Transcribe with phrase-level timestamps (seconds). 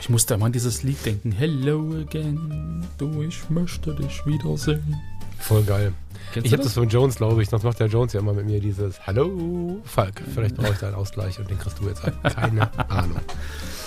[0.00, 1.32] Ich musste immer an dieses Lied denken.
[1.32, 4.96] Hello again, du, ich möchte dich wiedersehen.
[5.38, 5.92] Voll geil.
[6.32, 7.48] Kennst ich habe das von Jones, glaube ich.
[7.48, 10.22] Sonst macht der Jones ja immer mit mir dieses Hallo, Falk.
[10.34, 12.22] Vielleicht brauche ich da einen Ausgleich und den kriegst du jetzt halt.
[12.22, 13.20] Keine Ahnung.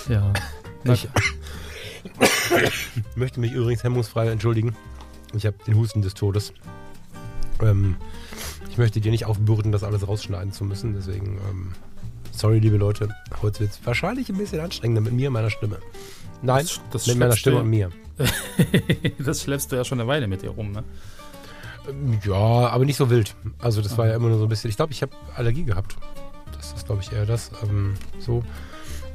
[0.08, 0.32] Ja.
[0.84, 1.08] Ich
[3.14, 4.74] möchte mich übrigens hemmungsfrei entschuldigen.
[5.34, 6.52] Ich habe den Husten des Todes.
[7.62, 7.96] Ähm,
[8.70, 10.94] ich möchte dir nicht aufbürden, das alles rausschneiden zu müssen.
[10.94, 11.72] Deswegen, ähm,
[12.32, 13.08] sorry, liebe Leute.
[13.42, 15.78] Heute wird es wahrscheinlich ein bisschen anstrengender mit mir und meiner Stimme.
[16.42, 17.90] Nein, das, das mit meiner Stimme und mir.
[19.18, 20.84] das schleppst du ja schon eine Weile mit dir rum, ne?
[22.24, 23.34] Ja, aber nicht so wild.
[23.58, 24.70] Also das war ja immer nur so ein bisschen.
[24.70, 25.96] Ich glaube, ich habe Allergie gehabt.
[26.56, 27.50] Das ist, glaube ich, eher das.
[27.62, 28.44] Ähm, so.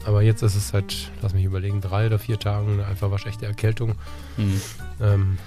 [0.05, 3.45] Aber jetzt ist es seit, lass mich überlegen, drei oder vier Tagen eine einfach waschechte
[3.45, 3.95] Erkältung.
[4.38, 4.61] Mhm.
[5.02, 5.38] Ähm,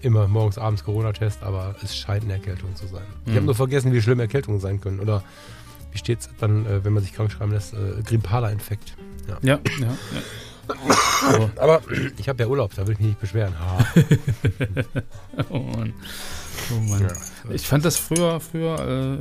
[0.00, 3.02] immer morgens, abends Corona-Test, aber es scheint eine Erkältung zu sein.
[3.24, 3.30] Mhm.
[3.30, 5.00] Ich habe nur vergessen, wie schlimm Erkältungen sein können.
[5.00, 5.22] Oder
[5.96, 8.94] wie steht es dann, äh, wenn man sich krank schreiben lässt, äh, grippaler Infekt.
[9.28, 9.58] Ja, ja.
[9.80, 10.22] ja, ja.
[11.28, 11.82] Aber, aber
[12.18, 13.54] ich habe ja Urlaub, da will ich mich nicht beschweren.
[15.50, 15.94] oh Mann.
[16.72, 17.02] Oh Mann.
[17.02, 19.18] Ja, ich fand das früher, früher, äh, äh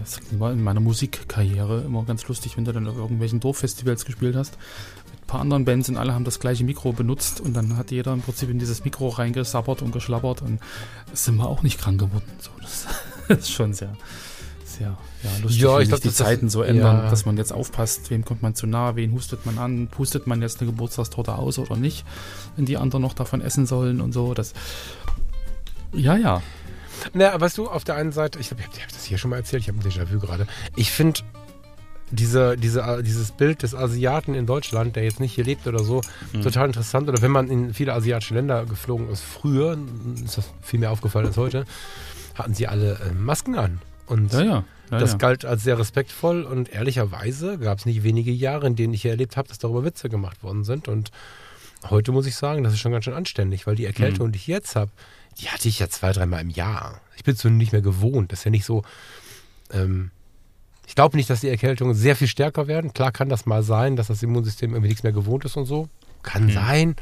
[0.00, 4.34] das war in meiner Musikkarriere immer ganz lustig, wenn du dann auf irgendwelchen Dorffestivals gespielt
[4.34, 4.56] hast.
[5.04, 7.90] Mit ein paar anderen Bands und alle haben das gleiche Mikro benutzt und dann hat
[7.90, 10.58] jeder im Prinzip in dieses Mikro reingesabbert und geschlabbert und
[11.12, 12.24] sind wir auch nicht krank geworden.
[12.38, 12.86] So, das,
[13.28, 13.94] das ist schon sehr,
[14.78, 17.10] sehr ja, lustig, ja, ich glaube, die Zeiten so ändern, ja.
[17.10, 20.42] dass man jetzt aufpasst, wem kommt man zu nah, wen hustet man an, pustet man
[20.42, 22.04] jetzt eine Geburtstagstorte aus oder nicht,
[22.56, 24.34] wenn die anderen noch davon essen sollen und so.
[24.34, 24.52] Das,
[25.92, 26.42] ja, ja.
[27.14, 29.36] Na, weißt du, auf der einen Seite, ich glaube, ich habe das hier schon mal
[29.36, 30.46] erzählt, ich habe ein Déjà-vu gerade.
[30.76, 31.20] Ich finde
[32.12, 36.02] diese, diese, dieses Bild des Asiaten in Deutschland, der jetzt nicht hier lebt oder so,
[36.32, 36.42] mhm.
[36.42, 37.08] total interessant.
[37.08, 39.78] Oder wenn man in viele asiatische Länder geflogen ist, früher,
[40.22, 41.64] ist das viel mehr aufgefallen als heute,
[42.34, 43.80] hatten sie alle äh, Masken an.
[44.12, 44.64] Und ja, ja.
[44.92, 48.92] Ja, das galt als sehr respektvoll und ehrlicherweise gab es nicht wenige Jahre, in denen
[48.92, 50.86] ich erlebt habe, dass darüber Witze gemacht worden sind.
[50.86, 51.10] Und
[51.88, 54.32] heute muss ich sagen, das ist schon ganz schön anständig, weil die Erkältung, mhm.
[54.32, 54.90] die ich jetzt habe,
[55.40, 57.00] die hatte ich ja zwei, dreimal im Jahr.
[57.16, 58.32] Ich bin es so nicht mehr gewohnt.
[58.32, 58.82] Das ist ja nicht so.
[59.72, 60.10] Ähm,
[60.86, 62.92] ich glaube nicht, dass die Erkältungen sehr viel stärker werden.
[62.92, 65.88] Klar kann das mal sein, dass das Immunsystem irgendwie nichts mehr gewohnt ist und so.
[66.22, 66.52] Kann mhm.
[66.52, 66.96] sein.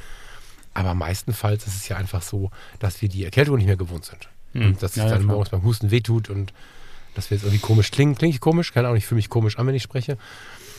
[0.74, 4.28] Aber meistenfalls ist es ja einfach so, dass wir die Erkältung nicht mehr gewohnt sind.
[4.52, 4.66] Mhm.
[4.66, 6.52] Und dass es ja, dann ja, morgens beim Husten wehtut und
[7.14, 8.14] dass wir jetzt irgendwie komisch klingen.
[8.16, 8.72] Klinge ich komisch?
[8.72, 10.16] Keine Ahnung, ich fühle mich komisch an, wenn ich spreche.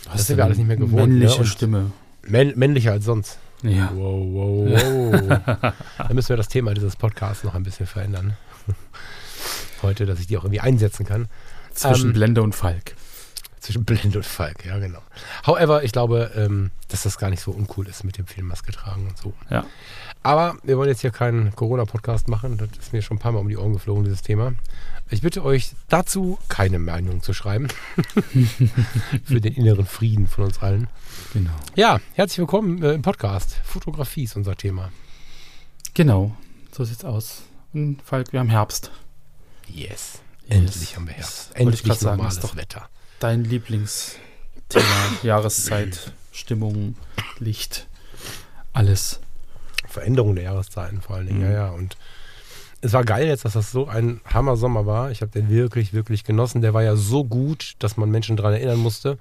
[0.05, 1.09] Was das sind wir alles nicht mehr gewohnt.
[1.11, 1.45] Männliche ne?
[1.45, 1.91] Stimme.
[2.23, 3.39] Männ männlicher als sonst.
[3.63, 3.91] Ja.
[3.93, 5.73] Wow, wow, wow.
[5.97, 8.35] Dann müssen wir das Thema dieses Podcasts noch ein bisschen verändern.
[9.81, 11.27] Heute, dass ich die auch irgendwie einsetzen kann.
[11.73, 12.95] Zwischen ähm, Blende und Falk.
[13.59, 15.01] Zwischen Blende und Falk, ja, genau.
[15.45, 18.71] However, ich glaube, ähm, dass das gar nicht so uncool ist mit dem viel Maske
[18.71, 19.33] tragen und so.
[19.51, 19.65] Ja.
[20.23, 22.57] Aber wir wollen jetzt hier keinen Corona-Podcast machen.
[22.57, 24.53] Das ist mir schon ein paar Mal um die Ohren geflogen, dieses Thema.
[25.13, 27.67] Ich bitte euch dazu keine Meinung zu schreiben.
[29.25, 30.87] Für den inneren Frieden von uns allen.
[31.33, 31.51] Genau.
[31.75, 33.59] Ja, herzlich willkommen äh, im Podcast.
[33.65, 34.89] Fotografie ist unser Thema.
[35.95, 36.33] Genau,
[36.71, 37.41] so sieht's aus.
[37.73, 38.89] Und Falk, wir haben Herbst.
[39.67, 40.21] Yes.
[40.47, 41.57] Endlich haben wir Herbst.
[41.57, 42.87] Endlich normales sagen, ist doch Wetter.
[43.19, 44.85] Dein Lieblingsthema,
[45.23, 46.95] Jahreszeit, Stimmung,
[47.37, 47.85] Licht,
[48.71, 49.19] alles.
[49.89, 51.45] Veränderung der Jahreszeiten vor allen Dingen, mhm.
[51.47, 51.69] ja, ja.
[51.71, 51.97] Und
[52.81, 55.11] es war geil jetzt, dass das so ein Hammer-Sommer war.
[55.11, 56.61] Ich habe den wirklich, wirklich genossen.
[56.61, 59.17] Der war ja so gut, dass man Menschen daran erinnern musste,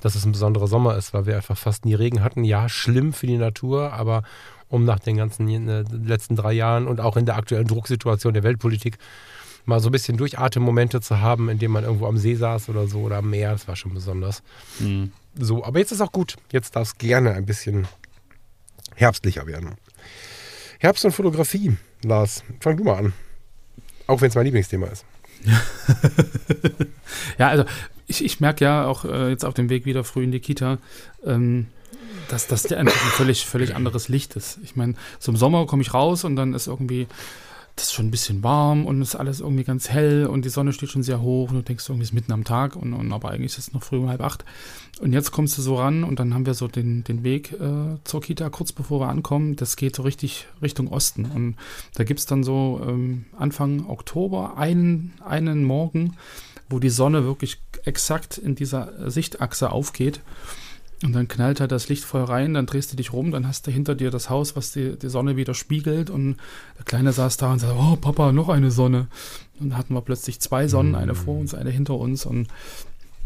[0.00, 2.44] dass es ein besonderer Sommer ist, weil wir einfach fast nie Regen hatten.
[2.44, 4.24] Ja, schlimm für die Natur, aber
[4.68, 8.42] um nach den ganzen äh, letzten drei Jahren und auch in der aktuellen Drucksituation der
[8.42, 8.98] Weltpolitik
[9.64, 13.00] mal so ein bisschen Durchatemmomente zu haben, indem man irgendwo am See saß oder so
[13.00, 14.42] oder am Meer, das war schon besonders.
[14.80, 15.12] Mhm.
[15.38, 16.36] So, aber jetzt ist auch gut.
[16.50, 17.86] Jetzt darf es gerne ein bisschen
[18.96, 19.76] herbstlicher werden.
[20.78, 21.76] Herbst und Fotografie.
[22.02, 23.12] Lars, fang du mal an.
[24.06, 25.04] Auch wenn es mein Lieblingsthema ist.
[27.38, 27.64] ja, also
[28.06, 30.78] ich, ich merke ja auch äh, jetzt auf dem Weg wieder früh in die Kita,
[31.24, 31.66] ähm,
[32.28, 34.58] dass das einfach ein völlig, völlig anderes Licht ist.
[34.62, 34.94] Ich meine,
[35.26, 37.06] im Sommer komme ich raus und dann ist irgendwie
[37.78, 40.72] das ist schon ein bisschen warm und ist alles irgendwie ganz hell und die Sonne
[40.72, 43.12] steht schon sehr hoch und du denkst irgendwie, es ist mitten am Tag und, und
[43.12, 44.44] aber eigentlich ist es noch früh um halb acht.
[45.00, 47.98] Und jetzt kommst du so ran und dann haben wir so den, den Weg äh,
[48.02, 49.54] zur Kita kurz bevor wir ankommen.
[49.54, 51.26] Das geht so richtig Richtung Osten.
[51.26, 51.54] Und
[51.94, 56.16] da gibt es dann so ähm, Anfang Oktober einen, einen Morgen,
[56.68, 60.20] wo die Sonne wirklich exakt in dieser Sichtachse aufgeht.
[61.04, 63.66] Und dann knallt halt das Licht voll rein, dann drehst du dich rum, dann hast
[63.66, 66.10] du hinter dir das Haus, was die, die Sonne wieder spiegelt.
[66.10, 66.38] Und
[66.76, 69.06] der Kleine saß da und sagte, oh Papa, noch eine Sonne.
[69.60, 72.26] Und dann hatten wir plötzlich zwei Sonnen, eine vor uns, eine hinter uns.
[72.26, 72.48] Und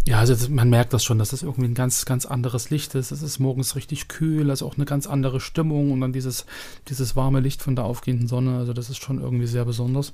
[0.06, 2.94] ja, also das, man merkt das schon, dass das irgendwie ein ganz, ganz anderes Licht
[2.94, 3.10] ist.
[3.10, 6.44] Es ist morgens richtig kühl, also auch eine ganz andere Stimmung und dann dieses,
[6.88, 8.58] dieses warme Licht von der aufgehenden Sonne.
[8.58, 10.12] Also das ist schon irgendwie sehr besonders.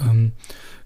[0.00, 0.32] Ähm,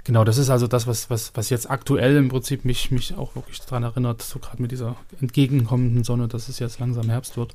[0.04, 3.34] genau, das ist also das, was, was, was jetzt aktuell im Prinzip mich, mich auch
[3.34, 7.54] wirklich daran erinnert, so gerade mit dieser entgegenkommenden Sonne, dass es jetzt langsam Herbst wird.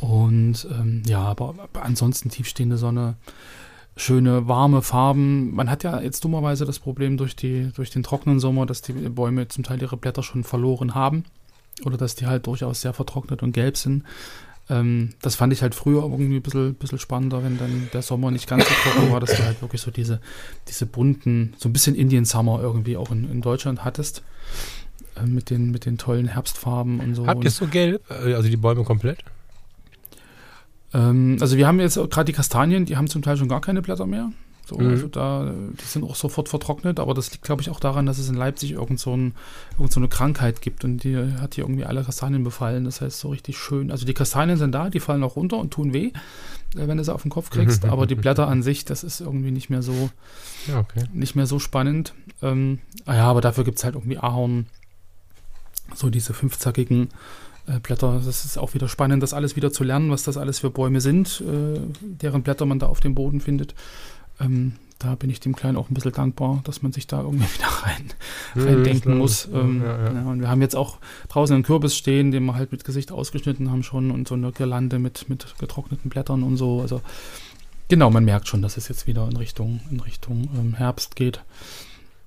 [0.00, 3.16] Und ähm, ja, aber, ansonsten tiefstehende Sonne,
[3.96, 5.54] schöne, warme Farben.
[5.54, 8.92] Man hat ja jetzt dummerweise das Problem durch, die, durch den trockenen Sommer, dass die
[8.92, 11.24] Bäume zum Teil ihre Blätter schon verloren haben
[11.84, 14.04] oder dass die halt durchaus sehr vertrocknet und gelb sind.
[14.70, 18.30] Ähm, das fand ich halt früher irgendwie ein bisschen, bisschen spannender, wenn dann der Sommer
[18.30, 20.20] nicht ganz so trocken war, dass du halt wirklich so diese,
[20.68, 24.22] diese bunten, so ein bisschen Indian Summer irgendwie auch in, in Deutschland hattest.
[25.16, 27.26] Äh, mit, den, mit den tollen Herbstfarben und so.
[27.26, 28.02] Habt ihr so gelb?
[28.10, 29.18] Äh, also die Bäume komplett?
[30.94, 33.82] Ähm, also wir haben jetzt gerade die Kastanien, die haben zum Teil schon gar keine
[33.82, 34.30] Blätter mehr.
[34.70, 34.90] So, mhm.
[34.90, 38.18] also da, die sind auch sofort vertrocknet, aber das liegt, glaube ich, auch daran, dass
[38.18, 39.34] es in Leipzig irgend so, ein,
[39.72, 42.84] irgend so eine Krankheit gibt und die hat hier irgendwie alle Kastanien befallen.
[42.84, 43.90] Das heißt, so richtig schön.
[43.90, 46.12] Also die Kastanien sind da, die fallen auch runter und tun weh,
[46.76, 49.20] äh, wenn du sie auf den Kopf kriegst, aber die Blätter an sich, das ist
[49.20, 50.10] irgendwie nicht mehr so,
[50.68, 51.02] ja, okay.
[51.12, 52.14] nicht mehr so spannend.
[52.40, 54.66] Ähm, ah ja, aber dafür gibt es halt irgendwie Ahorn,
[55.96, 57.08] so diese fünfzackigen
[57.66, 58.20] äh, Blätter.
[58.24, 61.00] Das ist auch wieder spannend, das alles wieder zu lernen, was das alles für Bäume
[61.00, 63.74] sind, äh, deren Blätter man da auf dem Boden findet.
[64.40, 67.44] Ähm, da bin ich dem Kleinen auch ein bisschen dankbar, dass man sich da irgendwie
[67.54, 68.12] wieder rein,
[68.54, 69.48] rein denken muss.
[69.52, 70.12] Ähm, ja, ja.
[70.12, 70.98] Ja, und wir haben jetzt auch
[71.28, 74.52] draußen einen Kürbis stehen, den wir halt mit Gesicht ausgeschnitten haben schon und so eine
[74.52, 76.82] Girlande mit, mit getrockneten Blättern und so.
[76.82, 77.00] Also
[77.88, 81.42] genau, man merkt schon, dass es jetzt wieder in Richtung, in Richtung ähm, Herbst geht.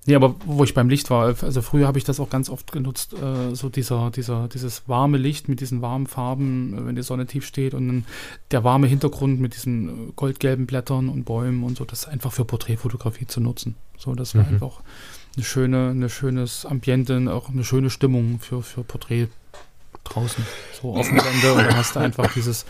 [0.06, 2.72] Nee, aber wo ich beim Licht war, also früher habe ich das auch ganz oft
[2.72, 7.04] genutzt, äh, so dieser, dieser, dieses warme Licht mit diesen warmen Farben, äh, wenn die
[7.04, 8.06] Sonne tief steht und dann
[8.52, 12.44] der warme Hintergrund mit diesen äh, goldgelben Blättern und Bäumen und so, das einfach für
[12.44, 13.76] Porträtfotografie zu nutzen.
[13.98, 14.56] So, das war mhm.
[14.56, 14.82] einfach
[15.36, 19.30] eine schöne, eine schönes Ambiente, auch eine schöne Stimmung für, für Porträt
[20.04, 20.46] draußen,
[20.82, 22.66] so auf dem Gelände und dann hast du einfach dieses,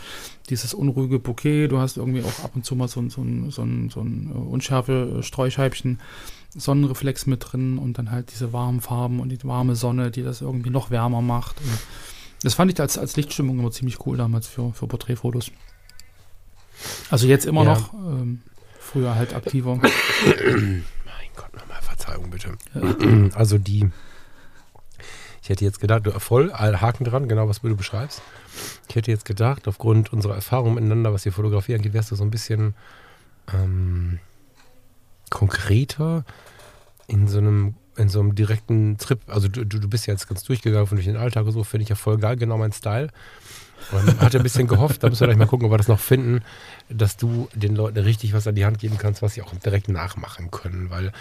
[0.50, 3.62] dieses unruhige Bouquet, du hast irgendwie auch ab und zu mal so, so, so, so
[3.62, 5.98] ein, so ein unschärfe Streuscheibchen
[6.54, 10.40] Sonnenreflex mit drin und dann halt diese warmen Farben und die warme Sonne, die das
[10.40, 11.60] irgendwie noch wärmer macht.
[11.60, 11.78] Und
[12.42, 15.50] das fand ich als, als Lichtstimmung immer ziemlich cool damals für, für Porträtfotos.
[17.10, 17.74] Also jetzt immer ja.
[17.74, 18.42] noch, ähm,
[18.78, 19.76] früher halt aktiver.
[19.76, 20.84] mein
[21.34, 22.56] Gott, nochmal Verzeihung bitte.
[22.74, 23.30] Ja.
[23.34, 23.90] Also die,
[25.42, 28.22] ich hätte jetzt gedacht, voll, Haken dran, genau was du beschreibst.
[28.88, 32.24] Ich hätte jetzt gedacht, aufgrund unserer Erfahrung miteinander, was die Fotografie angeht, wärst du so
[32.24, 32.74] ein bisschen
[33.52, 34.20] ähm,
[35.34, 36.24] konkreter
[37.06, 40.42] in so einem in so einem direkten Trip, also du, du bist ja jetzt ganz
[40.42, 43.08] durchgegangen durch den Alltag und so, finde ich ja voll geil, genau mein Style.
[43.92, 46.00] Und hatte ein bisschen gehofft, da müssen wir gleich mal gucken, ob wir das noch
[46.00, 46.42] finden,
[46.88, 49.88] dass du den Leuten richtig was an die Hand geben kannst, was sie auch direkt
[49.88, 51.12] nachmachen können, weil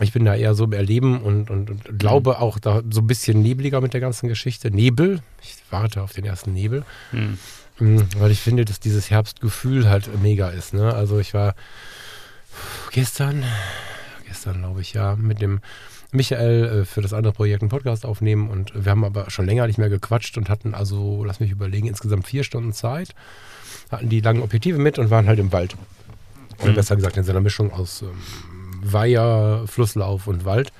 [0.00, 2.36] ich bin da eher so im Erleben und, und, und glaube mhm.
[2.36, 4.70] auch da so ein bisschen nebliger mit der ganzen Geschichte.
[4.70, 7.38] Nebel, ich warte auf den ersten Nebel, mhm.
[8.16, 10.72] weil ich finde, dass dieses Herbstgefühl halt mega ist.
[10.72, 10.94] Ne?
[10.94, 11.54] Also ich war
[12.90, 13.44] gestern,
[14.26, 15.60] gestern glaube ich, ja, mit dem
[16.10, 19.66] Michael äh, für das andere Projekt einen Podcast aufnehmen und wir haben aber schon länger
[19.66, 23.14] nicht mehr gequatscht und hatten also, lass mich überlegen, insgesamt vier Stunden Zeit,
[23.90, 25.76] hatten die langen Objektive mit und waren halt im Wald.
[26.60, 26.76] Oder mhm.
[26.76, 28.08] besser gesagt in so einer Mischung aus ähm,
[28.82, 30.72] Weiher, Flusslauf und Wald.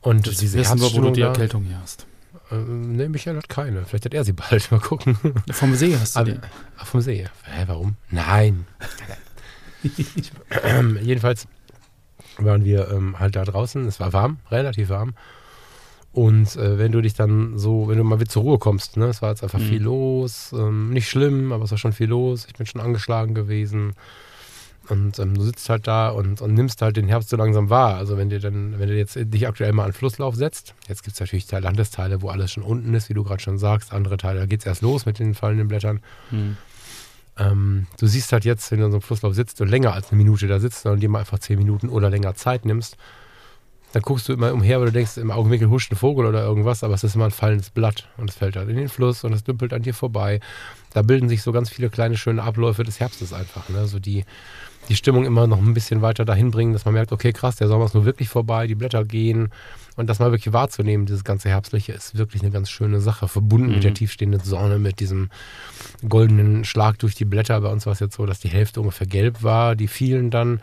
[0.00, 2.06] Und das diese wissen wir, wo du die Erkältung hier hast.
[2.50, 3.84] Äh, ne, Michael hat keine.
[3.84, 4.70] Vielleicht hat er sie bald.
[4.70, 5.16] Mal gucken.
[5.50, 6.38] Vom See hast du die.
[6.76, 7.24] Ach, vom See.
[7.44, 7.96] Hä, warum?
[8.10, 8.66] Nein.
[11.02, 11.46] jedenfalls
[12.38, 13.86] waren wir ähm, halt da draußen.
[13.86, 15.14] Es war warm, relativ warm.
[16.12, 19.06] Und äh, wenn du dich dann so, wenn du mal wieder zur Ruhe kommst, ne,
[19.06, 19.68] es war jetzt einfach mhm.
[19.68, 22.46] viel los, ähm, nicht schlimm, aber es war schon viel los.
[22.46, 23.94] Ich bin schon angeschlagen gewesen.
[24.88, 27.96] Und ähm, du sitzt halt da und, und, nimmst halt den Herbst so langsam wahr.
[27.96, 31.14] Also wenn dir dann, wenn du jetzt dich aktuell mal an Flusslauf setzt, jetzt gibt
[31.14, 34.40] es natürlich Landesteile, wo alles schon unten ist, wie du gerade schon sagst, andere Teile,
[34.40, 36.00] da geht es erst los mit den fallenden Blättern.
[36.30, 36.56] Mhm.
[37.38, 40.10] Ähm, du siehst halt jetzt, wenn du in so einem Flusslauf sitzt und länger als
[40.10, 42.96] eine Minute da sitzt und dir mal einfach zehn Minuten oder länger Zeit nimmst,
[43.92, 46.84] dann guckst du immer umher, weil du denkst, im Augenwinkel huscht ein Vogel oder irgendwas,
[46.84, 49.32] aber es ist immer ein fallendes Blatt und es fällt halt in den Fluss und
[49.32, 50.40] es dümpelt an dir vorbei.
[50.92, 53.86] Da bilden sich so ganz viele kleine schöne Abläufe des Herbstes einfach, ne?
[53.86, 54.24] so die
[54.88, 57.68] die Stimmung immer noch ein bisschen weiter dahin bringen, dass man merkt, okay, krass, der
[57.68, 59.50] Sommer ist nur wirklich vorbei, die Blätter gehen
[59.96, 63.68] und das mal wirklich wahrzunehmen, dieses ganze Herbstliche, ist wirklich eine ganz schöne Sache, verbunden
[63.68, 63.74] mhm.
[63.74, 63.96] mit der mhm.
[63.96, 65.30] tiefstehenden Sonne, mit diesem
[66.08, 67.60] goldenen Schlag durch die Blätter.
[67.60, 70.60] Bei uns war es jetzt so, dass die Hälfte ungefähr gelb war, die fielen dann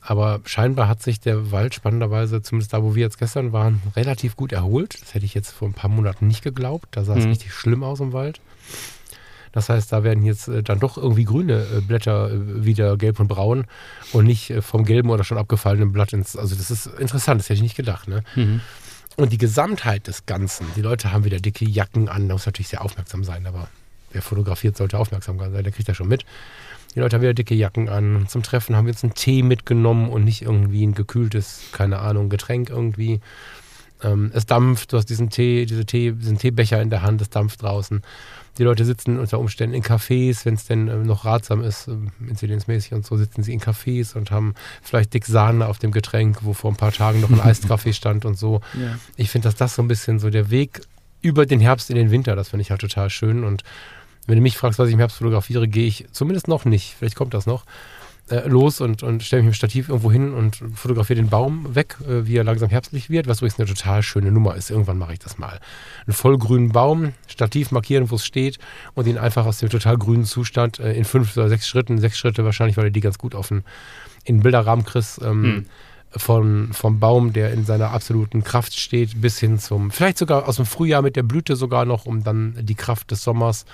[0.00, 4.36] Aber scheinbar hat sich der Wald spannenderweise, zumindest da, wo wir jetzt gestern waren, relativ
[4.36, 4.96] gut erholt.
[5.02, 6.86] Das hätte ich jetzt vor ein paar Monaten nicht geglaubt.
[6.92, 7.30] Da sah es Mhm.
[7.30, 8.40] richtig schlimm aus im Wald.
[9.52, 13.20] Das heißt, da werden jetzt äh, dann doch irgendwie grüne äh, Blätter äh, wieder gelb
[13.20, 13.66] und braun
[14.12, 16.36] und nicht vom gelben oder schon abgefallenen Blatt ins.
[16.36, 18.08] Also, das ist interessant, das hätte ich nicht gedacht.
[18.08, 18.22] Ne?
[18.34, 18.60] Mhm.
[19.16, 22.68] Und die Gesamtheit des Ganzen, die Leute haben wieder dicke Jacken an, da muss natürlich
[22.68, 23.68] sehr aufmerksam sein, aber
[24.12, 26.24] wer fotografiert, sollte aufmerksam sein, der kriegt das schon mit.
[26.94, 28.26] Die Leute haben wieder dicke Jacken an.
[28.28, 32.28] Zum Treffen haben wir jetzt einen Tee mitgenommen und nicht irgendwie ein gekühltes, keine Ahnung,
[32.28, 33.20] Getränk irgendwie.
[34.02, 37.30] Ähm, es dampft, du hast diesen Tee, diese Tee, diesen Teebecher in der Hand, es
[37.30, 38.02] dampft draußen.
[38.58, 42.10] Die Leute sitzen unter Umständen in Cafés, wenn es denn ähm, noch ratsam ist, ähm,
[42.28, 46.38] inzidenzmäßig und so, sitzen sie in Cafés und haben vielleicht dick Sahne auf dem Getränk,
[46.42, 48.60] wo vor ein paar Tagen noch ein Eiskaffee stand und so.
[48.74, 48.98] Ja.
[49.16, 50.80] Ich finde, dass das so ein bisschen so der Weg
[51.22, 53.44] über den Herbst in den Winter, das finde ich halt total schön.
[53.44, 53.62] Und
[54.26, 57.16] wenn du mich fragst, was ich im Herbst fotografiere, gehe ich zumindest noch nicht, vielleicht
[57.16, 57.64] kommt das noch,
[58.30, 61.74] äh, los und, und stelle mich mit dem Stativ irgendwo hin und fotografiere den Baum
[61.74, 64.70] weg, äh, wie er langsam herbstlich wird, was übrigens eine total schöne Nummer ist.
[64.70, 65.60] Irgendwann mache ich das mal.
[66.06, 68.58] Einen vollgrünen Baum, Stativ markieren, wo es steht
[68.94, 72.18] und ihn einfach aus dem total grünen Zustand äh, in fünf oder sechs Schritten, sechs
[72.18, 73.64] Schritte wahrscheinlich, weil er die ganz gut offen
[74.24, 75.66] in den Bilderrahmen kriegst, ähm, Hm.
[76.10, 80.56] von, vom Baum, der in seiner absoluten Kraft steht, bis hin zum, vielleicht sogar aus
[80.56, 83.66] dem Frühjahr mit der Blüte sogar noch, um dann die Kraft des Sommers,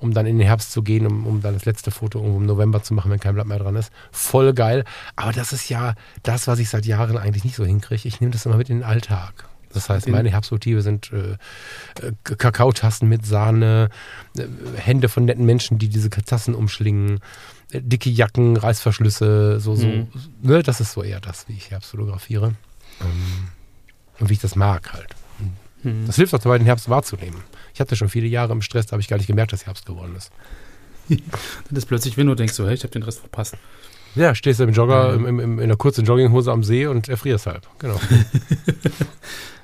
[0.00, 2.46] um dann in den Herbst zu gehen, um, um dann das letzte Foto irgendwo im
[2.46, 3.92] November zu machen, wenn kein Blatt mehr dran ist.
[4.10, 4.84] Voll geil.
[5.16, 8.08] Aber das ist ja das, was ich seit Jahren eigentlich nicht so hinkriege.
[8.08, 9.44] Ich nehme das immer mit in den Alltag.
[9.72, 11.36] Das heißt, meine Herbstmotive sind äh,
[12.04, 13.88] äh, Kakaotassen mit Sahne,
[14.36, 17.20] äh, Hände von netten Menschen, die diese Tassen umschlingen,
[17.70, 19.86] äh, dicke Jacken, Reißverschlüsse, so, so.
[19.86, 20.08] Mhm.
[20.42, 22.54] Ne, das ist so eher das, wie ich Herbst fotografiere.
[23.00, 23.48] Ähm,
[24.18, 25.14] und wie ich das mag halt.
[25.84, 26.06] Mhm.
[26.06, 27.42] Das hilft auch dabei, den Herbst wahrzunehmen.
[27.74, 29.86] Ich hatte schon viele Jahre im Stress, da habe ich gar nicht gemerkt, dass Herbst
[29.86, 30.30] geworden ist.
[31.08, 33.56] Dann ist plötzlich, du denkst, so, hey, ich habe den Rest verpasst.
[34.14, 35.26] Ja, stehst du im Jogger, Mhm.
[35.26, 37.68] im, im, in einer kurzen Jogginghose am See und erfrierst halt.
[37.78, 37.98] Genau.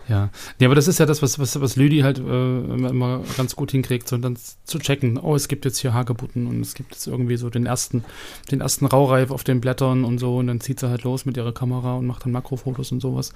[0.09, 0.31] Ja.
[0.59, 3.57] Nee, aber das ist ja das, was, was, was Lüdi halt äh, immer, immer ganz
[3.57, 6.93] gut hinkriegt, so dann zu checken, oh, es gibt jetzt hier Hagebutten und es gibt
[6.93, 8.05] jetzt irgendwie so den ersten,
[8.53, 11.37] den ersten Raureif auf den Blättern und so und dann zieht sie halt los mit
[11.37, 13.33] ihrer Kamera und macht dann Makrofotos und sowas.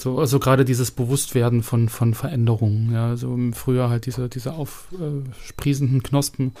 [0.00, 4.54] So, also gerade dieses Bewusstwerden von, von Veränderungen, ja, so im Frühjahr halt diese, diese
[4.54, 6.52] aufsprießenden Knospen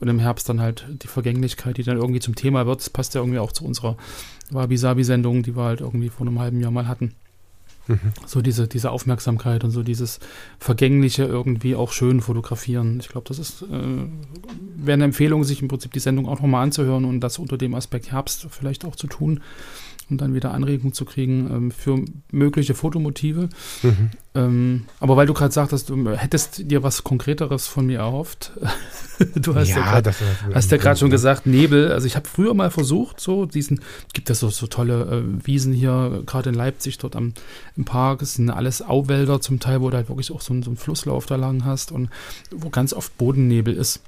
[0.00, 2.80] und im Herbst dann halt die Vergänglichkeit, die dann irgendwie zum Thema wird.
[2.80, 3.96] Das passt ja irgendwie auch zu unserer
[4.50, 7.14] Wabi-Sabi-Sendung, die wir halt irgendwie vor einem halben Jahr mal hatten
[7.88, 8.12] Mhm.
[8.26, 10.18] so diese, diese Aufmerksamkeit und so dieses
[10.58, 12.98] Vergängliche irgendwie auch schön fotografieren.
[13.00, 16.64] Ich glaube, das ist äh, wäre eine Empfehlung, sich im Prinzip die Sendung auch nochmal
[16.64, 19.40] anzuhören und das unter dem Aspekt Herbst vielleicht auch zu tun,
[20.08, 23.48] um dann wieder Anregung zu kriegen ähm, für mögliche Fotomotive.
[23.82, 24.10] Mhm.
[24.34, 28.52] Ähm, aber weil du gerade sagtest, du hättest dir was Konkreteres von mir erhofft.
[29.34, 29.76] du hast ja,
[30.70, 31.90] ja gerade schon gesagt, Nebel.
[31.90, 33.80] Also ich habe früher mal versucht, so diesen,
[34.12, 37.32] gibt es so, so tolle äh, Wiesen hier, gerade in Leipzig, dort am,
[37.76, 38.22] im Park.
[38.22, 40.76] Es sind alles Auwälder zum Teil, wo du halt wirklich auch so, einen- so einen
[40.76, 42.10] Flusslauf da lang hast und
[42.50, 44.00] wo ganz oft Bodennebel ist.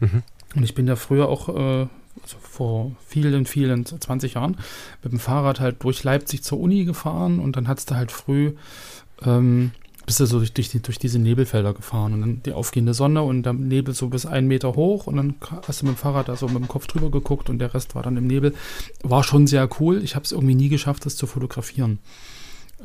[0.00, 0.22] Mhm.
[0.54, 1.48] Und ich bin da früher auch
[1.82, 1.86] äh,
[2.22, 4.56] also vor vielen, vielen, 20 Jahren
[5.02, 8.54] mit dem Fahrrad halt durch Leipzig zur Uni gefahren und dann hattest du halt früh,
[9.24, 9.72] ähm,
[10.06, 13.44] bist du so durch, durch, durch diese Nebelfelder gefahren und dann die aufgehende Sonne und
[13.44, 15.34] der Nebel so bis einen Meter hoch und dann
[15.66, 17.94] hast du mit dem Fahrrad da so mit dem Kopf drüber geguckt und der Rest
[17.94, 18.54] war dann im Nebel.
[19.02, 20.02] War schon sehr cool.
[20.02, 21.98] Ich habe es irgendwie nie geschafft, das zu fotografieren.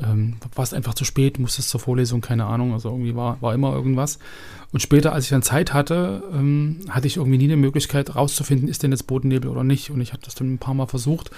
[0.04, 3.74] Ähm, warst einfach zu spät, musstest zur Vorlesung, keine Ahnung, also irgendwie war, war immer
[3.74, 4.20] irgendwas.
[4.72, 8.68] Und später, als ich dann Zeit hatte, ähm, hatte ich irgendwie nie eine Möglichkeit rauszufinden,
[8.68, 9.90] ist denn jetzt Bodennebel oder nicht.
[9.90, 11.32] Und ich habe das dann ein paar Mal versucht,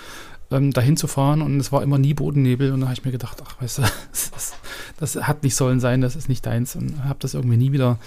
[0.51, 2.71] ähm, dahin zu fahren und es war immer nie Bodennebel.
[2.71, 4.53] Und da habe ich mir gedacht, ach, weißt du, das,
[4.97, 6.75] das, hat nicht sollen sein, das ist nicht deins.
[6.75, 7.99] Und habe das irgendwie nie wieder,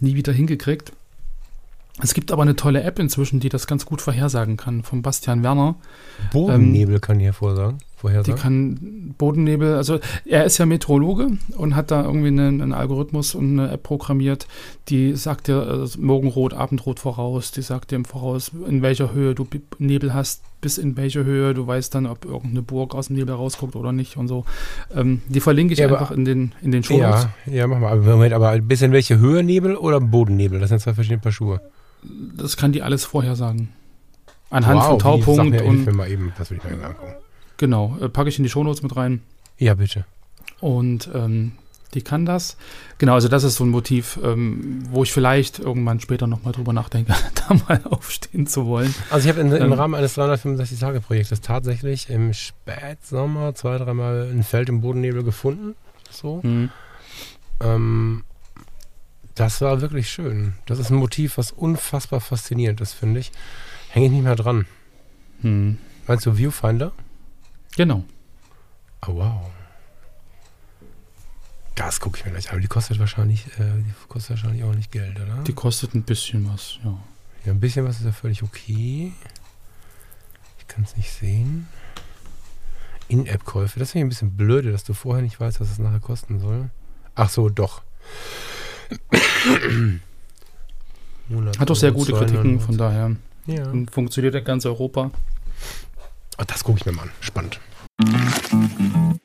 [0.00, 0.92] nie wieder hingekriegt.
[2.00, 5.42] Es gibt aber eine tolle App inzwischen, die das ganz gut vorhersagen kann, von Bastian
[5.42, 5.74] Werner.
[6.32, 7.78] Bodennebel kann ich hervorsagen.
[7.98, 8.36] Die Vorhersagen.
[8.40, 13.58] kann Bodennebel, also er ist ja Meteorologe und hat da irgendwie einen, einen Algorithmus und
[13.58, 14.46] eine App programmiert,
[14.88, 19.34] die sagt dir äh, Morgenrot, Abendrot voraus, die sagt dir im Voraus, in welcher Höhe
[19.34, 23.16] du Nebel hast, bis in welche Höhe, du weißt dann, ob irgendeine Burg aus dem
[23.16, 24.44] Nebel rausguckt oder nicht und so.
[24.94, 26.98] Ähm, die verlinke ich Ja, aber- einfach in den, in den Show.
[26.98, 27.92] Ja, ja, mach mal.
[27.92, 30.60] Aber Moment, aber ein bisschen welche Höhe Nebel oder Bodennebel?
[30.60, 31.60] Das sind zwei verschiedene Paar Schuhe.
[32.36, 33.70] Das kann die alles vorhersagen.
[34.50, 37.12] Anhand von wie, sag Taupunkt und mal eben, das will ich mir angucken.
[37.58, 39.20] Genau, äh, packe ich in die Shownotes mit rein.
[39.58, 40.06] Ja, bitte.
[40.60, 41.52] Und ähm,
[41.94, 42.56] die kann das.
[42.98, 46.72] Genau, also das ist so ein Motiv, ähm, wo ich vielleicht irgendwann später nochmal drüber
[46.72, 48.94] nachdenke, da mal aufstehen zu wollen.
[49.10, 49.72] Also ich habe in, im Ähm.
[49.72, 55.74] Rahmen eines 365-Tage-Projektes tatsächlich im Spätsommer zwei, dreimal ein Feld im Bodennebel gefunden.
[56.10, 56.42] So.
[56.42, 56.70] Hm.
[57.60, 58.24] Ähm,
[59.34, 60.54] das war wirklich schön.
[60.66, 63.32] Das ist ein Motiv, was unfassbar faszinierend ist, finde ich.
[63.90, 64.66] Hänge ich nicht mehr dran.
[65.40, 65.78] Hm.
[66.06, 66.92] Meinst du Viewfinder?
[67.78, 68.02] Genau.
[69.06, 69.46] Oh, wow.
[71.76, 72.54] Das gucke ich mir gleich an.
[72.54, 75.44] Aber die kostet wahrscheinlich, äh, die kostet wahrscheinlich auch nicht Geld, oder?
[75.44, 76.98] Die kostet ein bisschen was, ja.
[77.44, 79.12] Ja, ein bisschen was ist ja völlig okay.
[80.58, 81.68] Ich kann es nicht sehen.
[83.06, 83.78] In-App-Käufe.
[83.78, 86.40] Das finde ich ein bisschen blöde, dass du vorher nicht weißt, was es nachher kosten
[86.40, 86.70] soll.
[87.14, 87.82] Ach so, doch.
[91.60, 93.14] Hat doch sehr gute Kritiken, von daher.
[93.46, 93.72] Ja.
[93.92, 95.12] Funktioniert in ganz Europa.
[96.38, 97.10] Ach, das gucke ich mir mal an.
[97.20, 97.60] Spannend.
[98.00, 99.18] In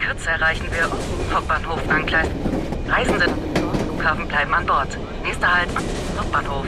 [0.00, 0.90] Kürze erreichen wir
[1.32, 2.26] Hauptbahnhof Angleis.
[2.88, 3.26] Reisende
[3.84, 4.98] Flughafen bleiben an Bord.
[5.22, 5.68] Nächster Halt,
[6.18, 6.66] Hauptbahnhof.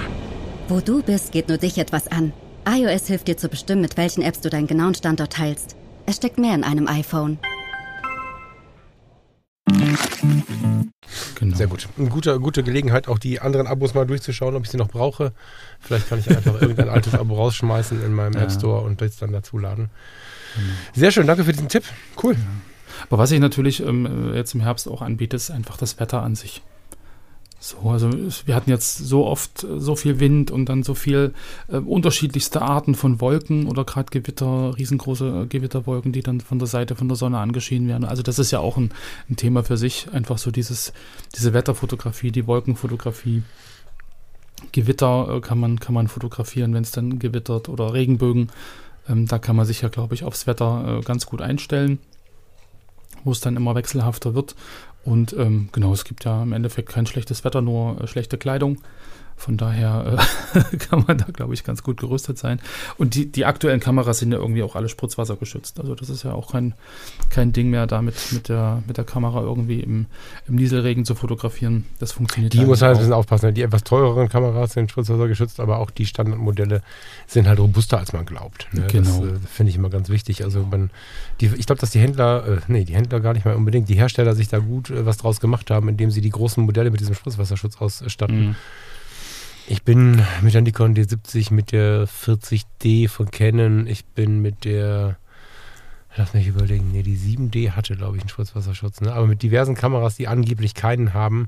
[0.68, 2.32] Wo du bist, geht nur dich etwas an.
[2.68, 5.74] iOS hilft dir zu bestimmen, mit welchen Apps du deinen genauen Standort teilst.
[6.06, 7.38] Es steckt mehr in einem iPhone.
[11.60, 11.88] Sehr gut.
[11.98, 15.34] Eine gute, gute Gelegenheit, auch die anderen Abos mal durchzuschauen, ob ich sie noch brauche.
[15.78, 18.44] Vielleicht kann ich einfach irgendein altes Abo rausschmeißen in meinem Ja.
[18.44, 19.90] App Store und das dann dazuladen.
[20.94, 21.84] Sehr schön, danke für diesen Tipp.
[22.22, 22.34] Cool.
[23.10, 26.34] Aber was ich natürlich ähm, jetzt im Herbst auch anbiete, ist einfach das Wetter an
[26.34, 26.62] sich.
[27.62, 28.10] So, also
[28.46, 31.34] wir hatten jetzt so oft äh, so viel Wind und dann so viel
[31.68, 36.66] äh, unterschiedlichste Arten von Wolken oder gerade Gewitter, riesengroße äh, Gewitterwolken, die dann von der
[36.66, 38.06] Seite von der Sonne angeschienen werden.
[38.06, 38.92] Also das ist ja auch ein,
[39.28, 40.94] ein Thema für sich, einfach so dieses,
[41.36, 43.42] diese Wetterfotografie, die Wolkenfotografie.
[44.72, 48.50] Gewitter äh, kann man, kann man fotografieren, wenn es dann gewittert oder Regenbögen.
[49.06, 51.98] Ähm, da kann man sich ja, glaube ich, aufs Wetter äh, ganz gut einstellen
[53.24, 54.54] wo es dann immer wechselhafter wird.
[55.04, 58.78] Und ähm, genau, es gibt ja im Endeffekt kein schlechtes Wetter, nur äh, schlechte Kleidung.
[59.40, 60.18] Von daher
[60.54, 62.60] äh, kann man da, glaube ich, ganz gut gerüstet sein.
[62.98, 65.80] Und die, die aktuellen Kameras sind ja irgendwie auch alle spritzwassergeschützt.
[65.80, 66.74] Also das ist ja auch kein,
[67.30, 70.04] kein Ding mehr, damit mit der, mit der Kamera irgendwie im,
[70.46, 71.86] im Nieselregen zu fotografieren.
[72.00, 73.54] Das funktioniert Die muss halt ein bisschen aufpassen.
[73.54, 76.82] Die etwas teureren Kameras sind Spritzwasser geschützt, aber auch die Standardmodelle
[77.26, 78.68] sind halt robuster, als man glaubt.
[78.72, 78.88] Ne?
[78.88, 79.24] Genau.
[79.24, 80.44] Das äh, finde ich immer ganz wichtig.
[80.44, 80.90] Also man,
[81.40, 83.94] die, ich glaube, dass die Händler, äh, nee, die Händler gar nicht mal unbedingt, die
[83.94, 87.00] Hersteller sich da gut äh, was draus gemacht haben, indem sie die großen Modelle mit
[87.00, 88.48] diesem Spritzwasserschutz ausstatten.
[88.48, 88.56] Mhm.
[89.72, 95.16] Ich bin mit der Nikon D70, mit der 40D von Canon, ich bin mit der,
[96.16, 99.12] lass mich überlegen, nee, die 7D hatte, glaube ich, einen Spritzwasserschutz, ne?
[99.12, 101.46] aber mit diversen Kameras, die angeblich keinen haben,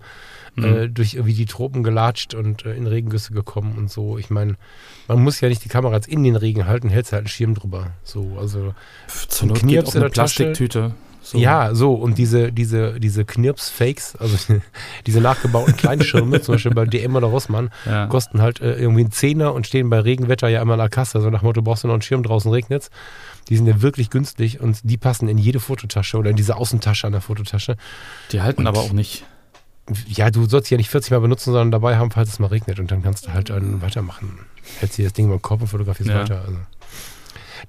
[0.54, 0.64] Mhm.
[0.64, 4.18] äh, durch irgendwie die Tropen gelatscht und äh, in Regengüsse gekommen und so.
[4.18, 4.54] Ich meine,
[5.08, 7.54] man muss ja nicht die Kamera jetzt in den Regen halten, hältst halt einen Schirm
[7.54, 7.92] drüber.
[8.04, 8.72] So, also
[9.08, 10.52] Pff, Zur Not geht auch eine der Tasche.
[11.24, 11.38] So.
[11.38, 14.36] ja, so und diese, diese, diese Knirps-Fakes, also
[15.06, 18.06] diese nachgebauten Kleinschirme, zum Beispiel bei DM oder Rossmann, Ja.
[18.06, 21.20] kosten halt äh, irgendwie einen Zehner und stehen bei Regenwetter ja immer an der Kasse.
[21.20, 22.90] So nach dem Motto, brauchst du noch einen Schirm, draußen regnet's.
[23.48, 27.06] Die sind ja wirklich günstig und die passen in jede Fototasche oder in diese Außentasche
[27.06, 27.76] an der Fototasche.
[28.32, 29.24] Die halten Und- aber auch nicht.
[30.06, 32.46] Ja, du sollst sie ja nicht 40 Mal benutzen, sondern dabei haben, falls es mal
[32.46, 34.38] regnet und dann kannst du halt dann weitermachen.
[34.78, 36.20] Hältst dir das Ding beim Kopf und fotografierst Ja.
[36.20, 36.42] weiter.
[36.46, 36.56] Also.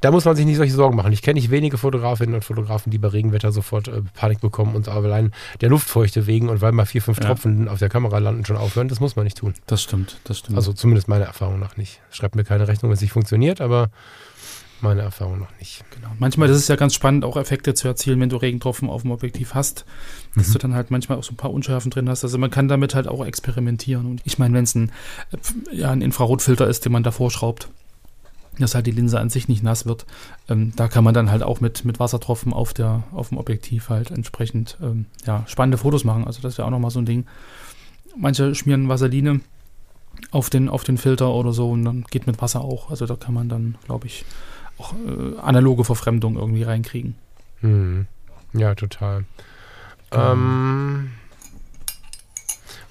[0.01, 1.11] Da muss man sich nicht solche Sorgen machen.
[1.11, 4.87] Ich kenne nicht wenige Fotografinnen und Fotografen, die bei Regenwetter sofort äh, Panik bekommen und
[4.89, 7.25] allein der Luftfeuchte wegen und weil mal vier, fünf Ja.
[7.27, 8.87] Tropfen auf der Kamera landen, schon aufhören.
[8.87, 9.53] Das muss man nicht tun.
[9.67, 10.57] Das stimmt, das stimmt.
[10.57, 12.01] Also zumindest meiner Erfahrung nach nicht.
[12.11, 13.89] Schreibt mir keine Rechnung, wenn es nicht funktioniert, aber
[14.81, 15.81] meiner Erfahrung nach nicht.
[15.95, 16.09] Genau.
[16.19, 19.11] Manchmal ist es ja ganz spannend, auch Effekte zu erzielen, wenn du Regentropfen auf dem
[19.11, 19.85] Objektiv hast,
[20.35, 20.53] dass Mhm.
[20.53, 22.23] du dann halt manchmal auch so ein paar Unschärfen drin hast.
[22.25, 24.05] Also man kann damit halt auch experimentieren.
[24.05, 24.91] Und ich meine, wenn es ein,
[25.31, 27.69] äh, ja, ein Infrarotfilter ist, den man davor schraubt,
[28.59, 30.05] dass halt die Linse an sich nicht nass wird,
[30.49, 33.89] ähm, da kann man dann halt auch mit, mit Wassertropfen auf, der, auf dem Objektiv
[33.89, 36.25] halt entsprechend ähm, ja, spannende Fotos machen.
[36.25, 37.25] Also das wäre auch nochmal so ein Ding.
[38.15, 39.41] Manche schmieren Vaseline
[40.31, 42.89] auf den, auf den Filter oder so und dann geht mit Wasser auch.
[42.89, 44.25] Also da kann man dann, glaube ich,
[44.77, 47.15] auch äh, analoge Verfremdung irgendwie reinkriegen.
[47.61, 48.07] Hm.
[48.53, 49.25] Ja, total.
[50.11, 51.11] Ähm,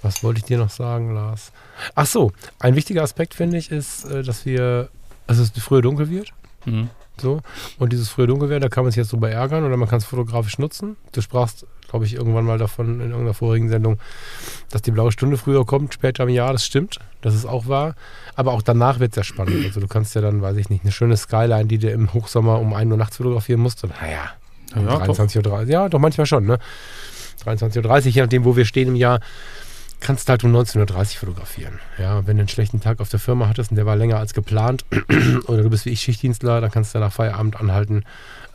[0.03, 1.53] was wollte ich dir noch sagen, Lars?
[1.95, 4.89] Ach so, ein wichtiger Aspekt finde ich ist, äh, dass wir,
[5.27, 6.33] also dass es früher dunkel wird.
[6.65, 6.91] Mhm.
[7.21, 7.41] So.
[7.79, 9.99] Und dieses früher dunkel werden, da kann man sich jetzt drüber ärgern oder man kann
[9.99, 10.97] es fotografisch nutzen.
[11.13, 13.99] Du sprachst, glaube ich, irgendwann mal davon in irgendeiner vorigen Sendung,
[14.71, 16.53] dass die blaue Stunde früher kommt, später im Jahr.
[16.53, 17.95] Das stimmt, das ist auch wahr.
[18.35, 19.65] Aber auch danach wird es ja spannend.
[19.67, 22.59] Also du kannst ja dann, weiß ich nicht, eine schöne Skyline, die du im Hochsommer
[22.59, 23.85] um 1 Uhr nachts fotografieren musst.
[23.85, 24.31] Und, naja,
[24.75, 25.19] Ja, ja, doch.
[25.19, 25.63] 23.30 Uhr.
[25.65, 26.59] Ja, doch manchmal schon, ne?
[27.45, 29.21] 23.30 Uhr, je nachdem, wo wir stehen im Jahr,
[30.03, 31.79] kannst halt um 19.30 Uhr fotografieren.
[31.99, 34.35] Ja, wenn du einen schlechten Tag auf der Firma hattest und der war länger als
[34.35, 34.85] geplant,
[35.47, 38.05] oder du bist wie ich Schichtdienstler, dann kannst du nach Feierabend anhalten,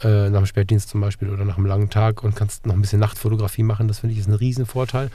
[0.03, 2.81] äh, nach dem Spätdienst zum Beispiel oder nach einem langen Tag und kannst noch ein
[2.81, 3.87] bisschen Nachtfotografie machen.
[3.87, 5.09] Das finde ich ist ein Riesenvorteil.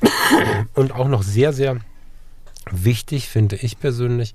[0.74, 1.78] Und auch noch sehr, sehr
[2.70, 4.34] wichtig, finde ich persönlich,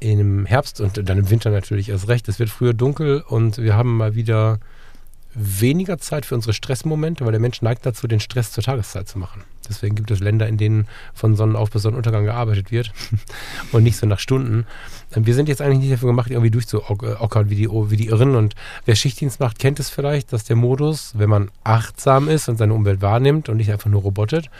[0.00, 2.26] im Herbst und dann im Winter natürlich erst recht.
[2.28, 4.58] Es wird früher dunkel und wir haben mal wieder
[5.34, 9.18] weniger Zeit für unsere Stressmomente, weil der Mensch neigt dazu, den Stress zur Tageszeit zu
[9.18, 9.44] machen.
[9.70, 12.92] Deswegen gibt es Länder, in denen von Sonnenauf bis Sonnenuntergang gearbeitet wird
[13.72, 14.66] und nicht so nach Stunden.
[15.14, 18.36] Ähm, wir sind jetzt eigentlich nicht dafür gemacht, irgendwie durchzuockern wie die, wie die Irren.
[18.36, 18.54] Und
[18.84, 22.74] wer Schichtdienst macht, kennt es vielleicht, dass der Modus, wenn man achtsam ist und seine
[22.74, 24.50] Umwelt wahrnimmt und nicht einfach nur robotet,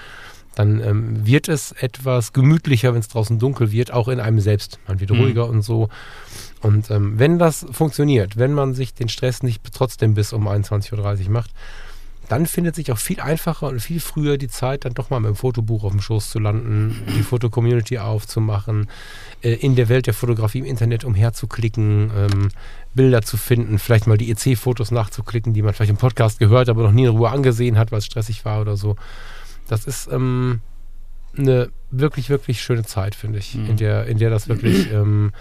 [0.54, 4.78] dann ähm, wird es etwas gemütlicher, wenn es draußen dunkel wird, auch in einem selbst.
[4.86, 5.20] Man wird mhm.
[5.20, 5.88] ruhiger und so.
[6.60, 11.26] Und ähm, wenn das funktioniert, wenn man sich den Stress nicht trotzdem bis um 21.30
[11.26, 11.50] Uhr macht,
[12.30, 15.30] dann findet sich auch viel einfacher und viel früher die Zeit, dann doch mal mit
[15.30, 18.88] dem Fotobuch auf dem Schoß zu landen, die Fotocommunity aufzumachen,
[19.42, 22.48] äh, in der Welt der Fotografie im Internet umherzuklicken, ähm,
[22.94, 26.84] Bilder zu finden, vielleicht mal die EC-Fotos nachzuklicken, die man vielleicht im Podcast gehört, aber
[26.84, 28.94] noch nie in Ruhe angesehen hat, weil es stressig war oder so.
[29.66, 30.60] Das ist ähm,
[31.36, 33.70] eine wirklich, wirklich schöne Zeit, finde ich, mhm.
[33.70, 35.32] in, der, in der das wirklich ähm,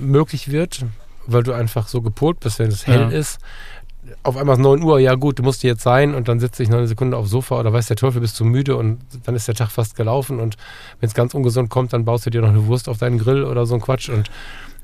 [0.00, 0.84] möglich wird,
[1.28, 3.08] weil du einfach so gepolt bist, wenn es hell ja.
[3.08, 3.38] ist.
[4.22, 6.68] Auf einmal ist 9 Uhr, ja gut, du musst jetzt sein und dann sitze ich
[6.68, 9.48] noch eine Sekunde aufs Sofa oder weiß der Teufel, bist du müde und dann ist
[9.48, 10.56] der Tag fast gelaufen und
[11.00, 13.44] wenn es ganz ungesund kommt, dann baust du dir noch eine Wurst auf deinen Grill
[13.44, 14.30] oder so ein Quatsch und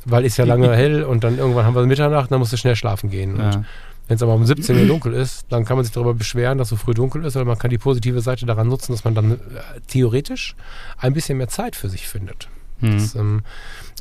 [0.04, 2.76] weil ist ja lange hell und dann irgendwann haben wir Mitternacht, dann musst du schnell
[2.76, 3.38] schlafen gehen.
[3.38, 3.64] Ja.
[4.06, 6.68] Wenn es aber um 17 Uhr dunkel ist, dann kann man sich darüber beschweren, dass
[6.68, 9.32] so früh dunkel ist, oder man kann die positive Seite daran nutzen, dass man dann
[9.32, 9.36] äh,
[9.88, 10.54] theoretisch
[10.98, 12.48] ein bisschen mehr Zeit für sich findet.
[12.80, 12.92] Mhm.
[12.92, 13.42] Das ähm,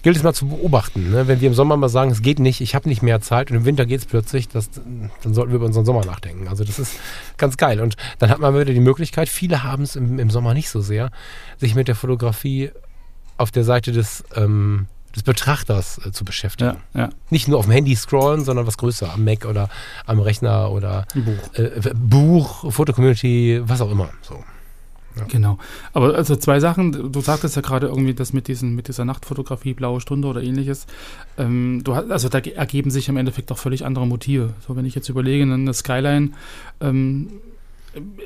[0.04, 1.10] gilt es mal zu beobachten.
[1.10, 1.28] Ne?
[1.28, 3.58] Wenn wir im Sommer mal sagen, es geht nicht, ich habe nicht mehr Zeit und
[3.58, 4.70] im Winter geht es plötzlich, das,
[5.24, 6.48] dann sollten wir über unseren Sommer nachdenken.
[6.48, 6.96] Also das ist
[7.38, 7.82] ganz geil.
[7.82, 10.82] Und dann hat man wieder die Möglichkeit, viele haben es im, im Sommer nicht so
[10.82, 11.10] sehr,
[11.58, 12.72] sich mit der Fotografie
[13.38, 16.78] auf der Seite des ähm, des Betrachters äh, zu beschäftigen.
[16.94, 17.10] Ja, ja.
[17.30, 19.70] Nicht nur auf dem Handy scrollen, sondern was größer, am Mac oder
[20.06, 24.10] am Rechner oder Buch, äh, Buch Fotocommunity, was auch immer.
[24.22, 24.44] So.
[25.15, 25.26] Ja.
[25.26, 25.58] Genau.
[25.93, 29.73] Aber also zwei Sachen, du sagtest ja gerade irgendwie das mit diesen, mit dieser Nachtfotografie,
[29.73, 30.88] blaue Stunde oder ähnliches.
[31.38, 34.54] Ähm, du hast, also da ergeben sich im Endeffekt auch völlig andere Motive.
[34.67, 36.32] So, wenn ich jetzt überlege, eine Skyline
[36.82, 37.28] ähm,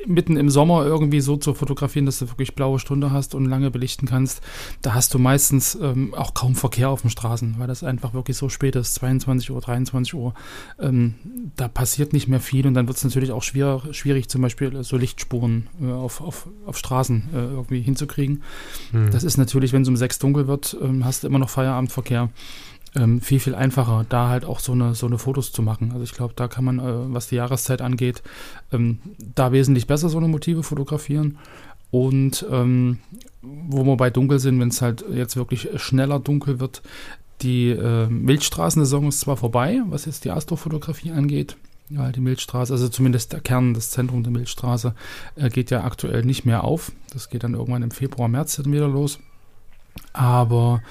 [0.06, 3.70] mitten im Sommer irgendwie so zu fotografieren, dass du wirklich blaue Stunde hast und lange
[3.70, 4.40] belichten kannst,
[4.82, 8.36] da hast du meistens ähm, auch kaum Verkehr auf den Straßen, weil das einfach wirklich
[8.36, 10.34] so spät ist, 22 Uhr, 23 Uhr.
[10.78, 11.14] Ähm,
[11.56, 14.82] da passiert nicht mehr viel und dann wird es natürlich auch schwer, schwierig, zum Beispiel
[14.82, 18.42] so Lichtspuren äh, auf, auf, auf Straßen äh, irgendwie hinzukriegen.
[18.92, 19.10] Hm.
[19.10, 22.30] Das ist natürlich, wenn es um sechs dunkel wird, ähm, hast du immer noch Feierabendverkehr
[22.94, 25.92] ähm, viel, viel einfacher, da halt auch so eine, so eine Fotos zu machen.
[25.92, 28.22] Also ich glaube, da kann man, äh, was die Jahreszeit angeht,
[28.72, 29.00] ähm,
[29.34, 31.38] da wesentlich besser so eine Motive fotografieren.
[31.90, 32.98] Und ähm,
[33.42, 36.82] wo wir bei dunkel sind, wenn es halt jetzt wirklich schneller dunkel wird,
[37.40, 41.56] die äh, Milchstraßensaison ist zwar vorbei, was jetzt die Astrofotografie angeht.
[41.90, 44.94] Ja, die Milchstraße, also zumindest der Kern, das Zentrum der Milchstraße,
[45.36, 46.92] äh, geht ja aktuell nicht mehr auf.
[47.12, 49.20] Das geht dann irgendwann im Februar, März dann wieder los.
[50.12, 50.82] Aber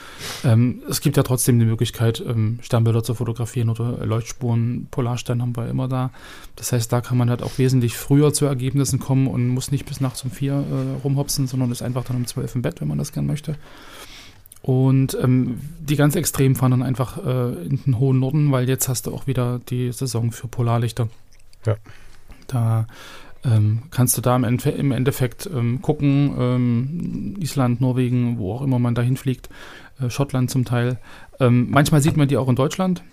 [0.44, 5.56] ähm, es gibt ja trotzdem die Möglichkeit, ähm, Sternbilder zu fotografieren oder Leuchtspuren, Polarstern haben
[5.56, 6.12] wir immer da.
[6.56, 9.86] Das heißt, da kann man halt auch wesentlich früher zu Ergebnissen kommen und muss nicht
[9.86, 12.88] bis nachts um vier äh, rumhopsen, sondern ist einfach dann um zwölf im Bett, wenn
[12.88, 13.56] man das gern möchte.
[14.62, 18.88] Und ähm, die ganz Extremen fahren dann einfach äh, in den hohen Norden, weil jetzt
[18.88, 21.10] hast du auch wieder die Saison für Polarlichter.
[21.66, 21.76] Ja.
[22.48, 22.88] Da
[23.46, 28.62] ähm, kannst du da im, Endfe im Endeffekt ähm, gucken, ähm, Island, Norwegen, wo auch
[28.62, 29.50] immer man dahin fliegt,
[30.00, 31.00] äh, Schottland zum Teil.
[31.40, 33.04] Ähm, manchmal sieht man die auch in Deutschland.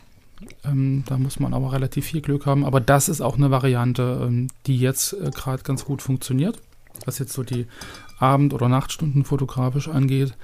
[0.64, 2.64] Ähm, da muss man aber relativ viel Glück haben.
[2.64, 6.58] Aber das ist auch eine Variante, die jetzt äh, gerade ganz gut funktioniert,
[7.04, 7.66] was jetzt so die
[8.18, 10.34] Abend- oder Nachtstunden fotografisch angeht.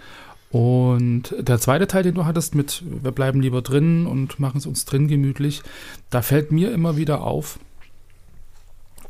[0.51, 4.67] Und der zweite Teil, den du hattest mit, wir bleiben lieber drin und machen es
[4.67, 5.63] uns drin gemütlich,
[6.11, 7.61] da fällt mir immer wieder auf,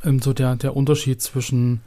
[0.04, 1.80] ähm, so der, der Unterschied zwischen,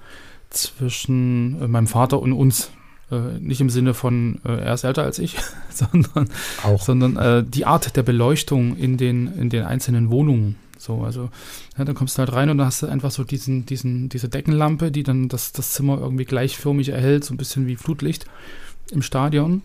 [0.49, 2.71] zwischen äh, meinem Vater und uns.
[3.12, 5.36] Äh, nicht im Sinne von, äh, er ist älter als ich,
[5.69, 6.30] sondern,
[6.63, 6.82] Auch.
[6.82, 10.56] sondern äh, die Art der Beleuchtung in den, in den einzelnen Wohnungen.
[10.78, 11.30] So, also,
[11.78, 14.28] ja, dann kommst du halt rein und dann hast du einfach so diesen, diesen, diese
[14.28, 18.26] Deckenlampe, die dann das, das Zimmer irgendwie gleichförmig erhält, so ein bisschen wie Flutlicht
[18.91, 19.62] im Stadion.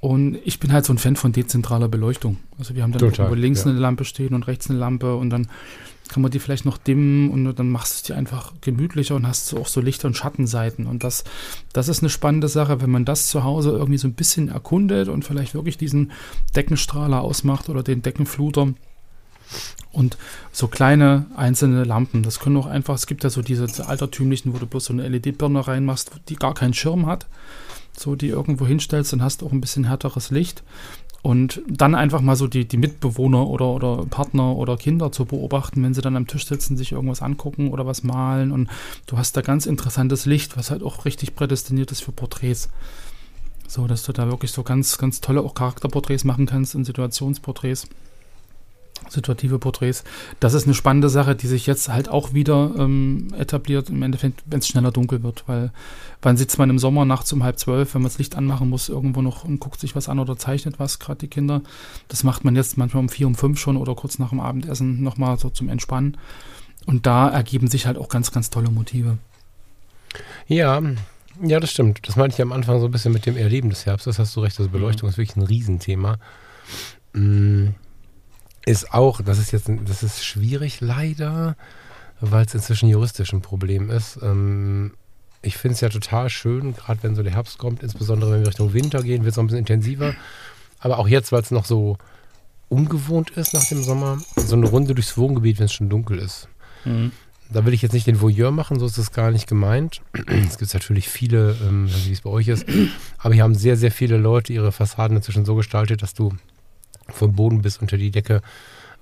[0.00, 2.38] Und ich bin halt so ein Fan von dezentraler Beleuchtung.
[2.58, 3.70] Also wir haben dann Total, links ja.
[3.70, 5.48] eine Lampe stehen und rechts eine Lampe und dann
[6.08, 9.54] kann man die vielleicht noch dimmen und dann machst du dir einfach gemütlicher und hast
[9.54, 10.86] auch so Licht- und Schattenseiten.
[10.86, 11.24] Und das,
[11.72, 15.08] das ist eine spannende Sache, wenn man das zu Hause irgendwie so ein bisschen erkundet
[15.08, 16.12] und vielleicht wirklich diesen
[16.56, 18.68] Deckenstrahler ausmacht oder den Deckenfluter.
[19.90, 20.18] Und
[20.52, 24.58] so kleine einzelne Lampen, das können auch einfach, es gibt ja so diese altertümlichen, wo
[24.58, 27.26] du bloß so eine LED-Birne reinmachst, die gar keinen Schirm hat,
[27.96, 30.62] so die irgendwo hinstellst, dann hast du auch ein bisschen härteres Licht.
[31.28, 35.82] Und dann einfach mal so die, die Mitbewohner oder, oder Partner oder Kinder zu beobachten,
[35.82, 38.50] wenn sie dann am Tisch sitzen, sich irgendwas angucken oder was malen.
[38.50, 38.70] Und
[39.04, 42.70] du hast da ganz interessantes Licht, was halt auch richtig prädestiniert ist für Porträts.
[43.66, 47.88] So, dass du da wirklich so ganz, ganz tolle auch Charakterporträts machen kannst und Situationsporträts.
[49.08, 50.04] Situative Porträts.
[50.40, 54.42] Das ist eine spannende Sache, die sich jetzt halt auch wieder ähm, etabliert, im Endeffekt,
[54.46, 55.72] wenn es schneller dunkel wird, weil
[56.22, 58.88] wann sitzt man im Sommer nachts um halb zwölf, wenn man das Licht anmachen muss,
[58.88, 61.62] irgendwo noch und guckt sich was an oder zeichnet was, gerade die Kinder.
[62.08, 65.02] Das macht man jetzt manchmal um vier, um fünf schon oder kurz nach dem Abendessen
[65.02, 66.16] nochmal so zum Entspannen.
[66.86, 69.18] Und da ergeben sich halt auch ganz, ganz tolle Motive.
[70.46, 70.80] Ja,
[71.42, 72.00] ja, das stimmt.
[72.02, 74.18] Das meinte ich am Anfang so ein bisschen mit dem Erleben des Herbstes.
[74.18, 75.10] Hast du recht, also Beleuchtung mhm.
[75.10, 76.18] ist wirklich ein Riesenthema.
[77.12, 77.74] Mhm
[78.68, 81.56] ist auch, das ist jetzt, das ist schwierig leider,
[82.20, 84.18] weil es inzwischen juristisch ein Problem ist.
[84.22, 84.92] Ähm,
[85.40, 88.48] ich finde es ja total schön, gerade wenn so der Herbst kommt, insbesondere wenn wir
[88.48, 90.14] Richtung Winter gehen, wird es noch ein bisschen intensiver.
[90.80, 91.96] Aber auch jetzt, weil es noch so
[92.68, 96.48] ungewohnt ist nach dem Sommer, so eine Runde durchs Wohngebiet, wenn es schon dunkel ist.
[96.84, 97.12] Mhm.
[97.50, 100.02] Da will ich jetzt nicht den Voyeur machen, so ist das gar nicht gemeint.
[100.26, 102.66] Es gibt natürlich viele, ähm, wie es bei euch ist,
[103.16, 106.34] aber hier haben sehr, sehr viele Leute ihre Fassaden inzwischen so gestaltet, dass du
[107.10, 108.42] vom Boden bis unter die Decke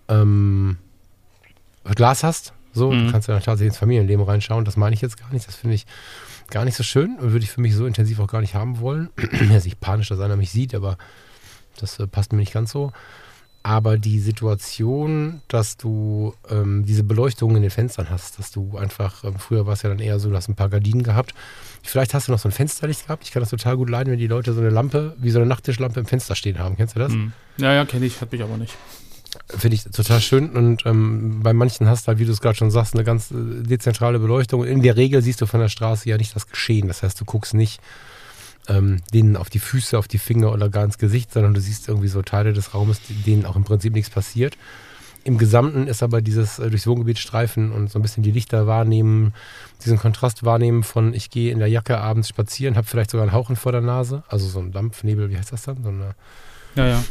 [0.08, 0.78] ähm,
[1.84, 2.52] Glas hast.
[2.72, 3.06] So, mhm.
[3.06, 4.64] du kannst ja tatsächlich ins Familienleben reinschauen.
[4.64, 5.46] Das meine ich jetzt gar nicht.
[5.46, 5.86] Das finde ich
[6.50, 8.80] gar nicht so schön und würde ich für mich so intensiv auch gar nicht haben
[8.80, 9.08] wollen.
[9.16, 10.98] Ist nicht panisch, dass einer mich sieht, aber
[11.80, 12.92] das äh, passt mir nicht ganz so.
[13.62, 19.24] Aber die Situation, dass du ähm, diese Beleuchtung in den Fenstern hast, dass du einfach,
[19.24, 21.34] ähm, früher war es ja dann eher so, du hast ein paar Gardinen gehabt.
[21.88, 23.24] Vielleicht hast du noch so ein Fensterlicht gehabt.
[23.24, 25.46] Ich kann das total gut leiden, wenn die Leute so eine Lampe, wie so eine
[25.46, 26.76] Nachttischlampe im Fenster stehen haben.
[26.76, 27.12] Kennst du das?
[27.12, 27.32] Mhm.
[27.58, 28.74] Ja, ja, kenne ich, habe ich aber nicht.
[29.48, 32.56] Finde ich total schön und ähm, bei manchen hast du halt, wie du es gerade
[32.56, 34.64] schon sagst, eine ganz äh, dezentrale Beleuchtung.
[34.64, 36.88] In der Regel siehst du von der Straße ja nicht das Geschehen.
[36.88, 37.80] Das heißt, du guckst nicht
[38.68, 41.88] ähm, denen auf die Füße, auf die Finger oder gar ins Gesicht, sondern du siehst
[41.88, 44.56] irgendwie so Teile des Raumes, denen auch im Prinzip nichts passiert.
[45.26, 48.68] Im Gesamten ist aber dieses äh, durchs Wohngebiet streifen und so ein bisschen die Lichter
[48.68, 49.34] wahrnehmen,
[49.84, 53.32] diesen Kontrast wahrnehmen von ich gehe in der Jacke abends spazieren, habe vielleicht sogar einen
[53.32, 55.82] Hauchen vor der Nase, also so ein Dampfnebel, wie heißt das dann?
[55.82, 56.14] So eine
[56.76, 57.04] ja, ja.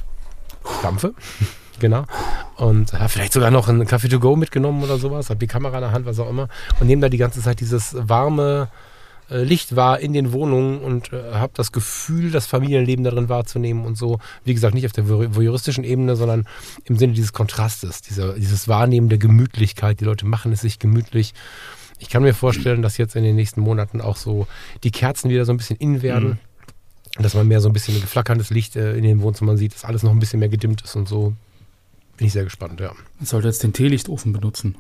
[0.82, 1.14] Dampfe,
[1.80, 2.06] genau.
[2.56, 5.76] Und habe vielleicht sogar noch einen Kaffee to go mitgenommen oder sowas, habe die Kamera
[5.76, 6.48] in der Hand, was auch immer
[6.80, 8.70] und nehme da die ganze Zeit dieses warme,
[9.30, 13.86] äh, Licht war in den Wohnungen und äh, habe das Gefühl, das Familienleben darin wahrzunehmen
[13.86, 16.48] und so, wie gesagt, nicht auf der voyeuristischen Ebene, sondern
[16.86, 20.00] im Sinne dieses Kontrastes, dieser, dieses Wahrnehmen der Gemütlichkeit.
[20.00, 21.34] Die Leute machen es sich gemütlich.
[22.00, 24.48] Ich kann mir vorstellen, dass jetzt in den nächsten Monaten auch so
[24.84, 26.30] die Kerzen wieder so ein bisschen in werden.
[27.18, 27.24] Mhm.
[27.24, 30.04] Dass man mehr so ein bisschen geflackerndes Licht äh, in den Wohnzimmern sieht, dass alles
[30.04, 31.34] noch ein bisschen mehr gedimmt ist und so.
[32.18, 32.92] Bin ich sehr gespannt, ja.
[33.18, 34.76] Man sollte jetzt den Teelichtofen benutzen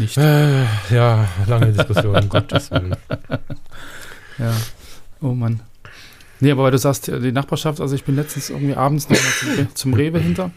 [0.00, 0.16] nicht.
[0.16, 2.96] Äh, ja, lange Diskussion, um Gottes Willen.
[4.38, 4.52] Ja,
[5.20, 5.60] oh Mann.
[6.40, 9.74] Nee, aber weil du sagst, die Nachbarschaft, also ich bin letztens irgendwie abends nochmal zum,
[9.74, 10.50] zum Rewe hinter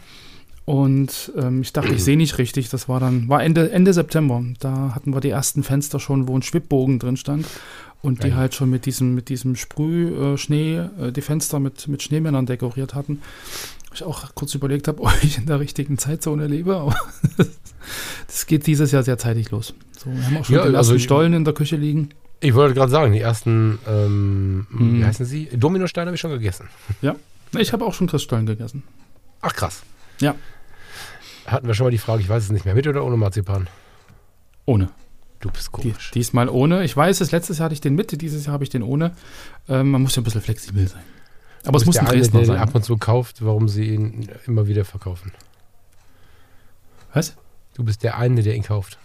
[0.64, 2.70] und ähm, ich dachte, ich sehe nicht richtig.
[2.70, 4.42] Das war dann, war Ende, Ende September.
[4.60, 7.46] Da hatten wir die ersten Fenster schon, wo ein Schwibbogen drin stand
[8.00, 8.36] und die ja.
[8.36, 13.20] halt schon mit diesem, mit diesem Sprühschnee äh, die Fenster mit, mit Schneemännern dekoriert hatten
[13.94, 16.96] ich auch kurz überlegt habe, ob ich in der richtigen Zeitzone lebe, aber
[18.26, 19.74] das geht dieses Jahr sehr zeitig los.
[19.96, 22.10] So, wir haben auch schon ja, die ersten also Stollen in der Küche liegen.
[22.40, 24.98] Ich wollte gerade sagen, die ersten, ähm, hm.
[24.98, 25.48] wie heißen sie?
[25.54, 26.68] Dominosteine habe ich schon gegessen.
[27.00, 27.16] Ja,
[27.56, 28.82] ich habe auch schon Christstollen gegessen.
[29.40, 29.82] Ach krass.
[30.20, 30.34] Ja.
[31.46, 33.68] Hatten wir schon mal die Frage, ich weiß es nicht mehr, mit oder ohne Marzipan?
[34.66, 34.90] Ohne.
[35.40, 36.10] Du bist komisch.
[36.10, 36.84] Die, diesmal ohne.
[36.84, 39.12] Ich weiß es, letztes Jahr hatte ich den mit, dieses Jahr habe ich den ohne.
[39.68, 41.02] Ähm, man muss ja ein bisschen flexibel sein.
[41.66, 42.68] Aber es muss ein Dresdner eine, der sein.
[42.68, 45.32] ab und zu kauft, warum sie ihn immer wieder verkaufen.
[47.12, 47.36] Was?
[47.74, 48.98] Du bist der eine, der ihn kauft.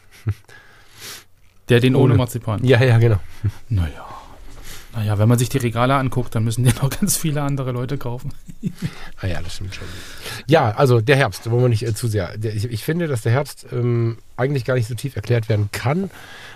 [1.70, 2.64] Der den ohne, ohne Marzipan.
[2.64, 3.20] Ja, ja, genau.
[3.70, 4.19] Naja.
[4.96, 7.98] Naja, wenn man sich die Regale anguckt, dann müssen den noch ganz viele andere Leute
[7.98, 8.34] kaufen.
[9.22, 9.88] ah ja, das stimmt schon.
[10.48, 12.38] Ja, also der Herbst, wollen wir nicht äh, zu sehr.
[12.38, 15.70] Der, ich, ich, finde, dass der Herbst ähm, eigentlich gar nicht so tief erklärt werden
[15.72, 16.10] kann.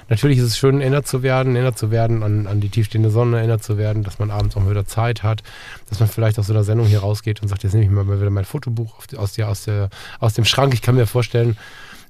[0.09, 3.37] Natürlich ist es schön, erinnert zu werden, erinnert zu werden an, an die tiefstehende Sonne,
[3.37, 5.43] erinnert zu werden, dass man abends auch wieder Zeit hat,
[5.89, 8.19] dass man vielleicht aus so einer Sendung hier rausgeht und sagt, jetzt nehme ich mal
[8.19, 10.73] wieder mein Fotobuch die, aus, der, aus, der, aus dem Schrank.
[10.73, 11.57] Ich kann mir vorstellen,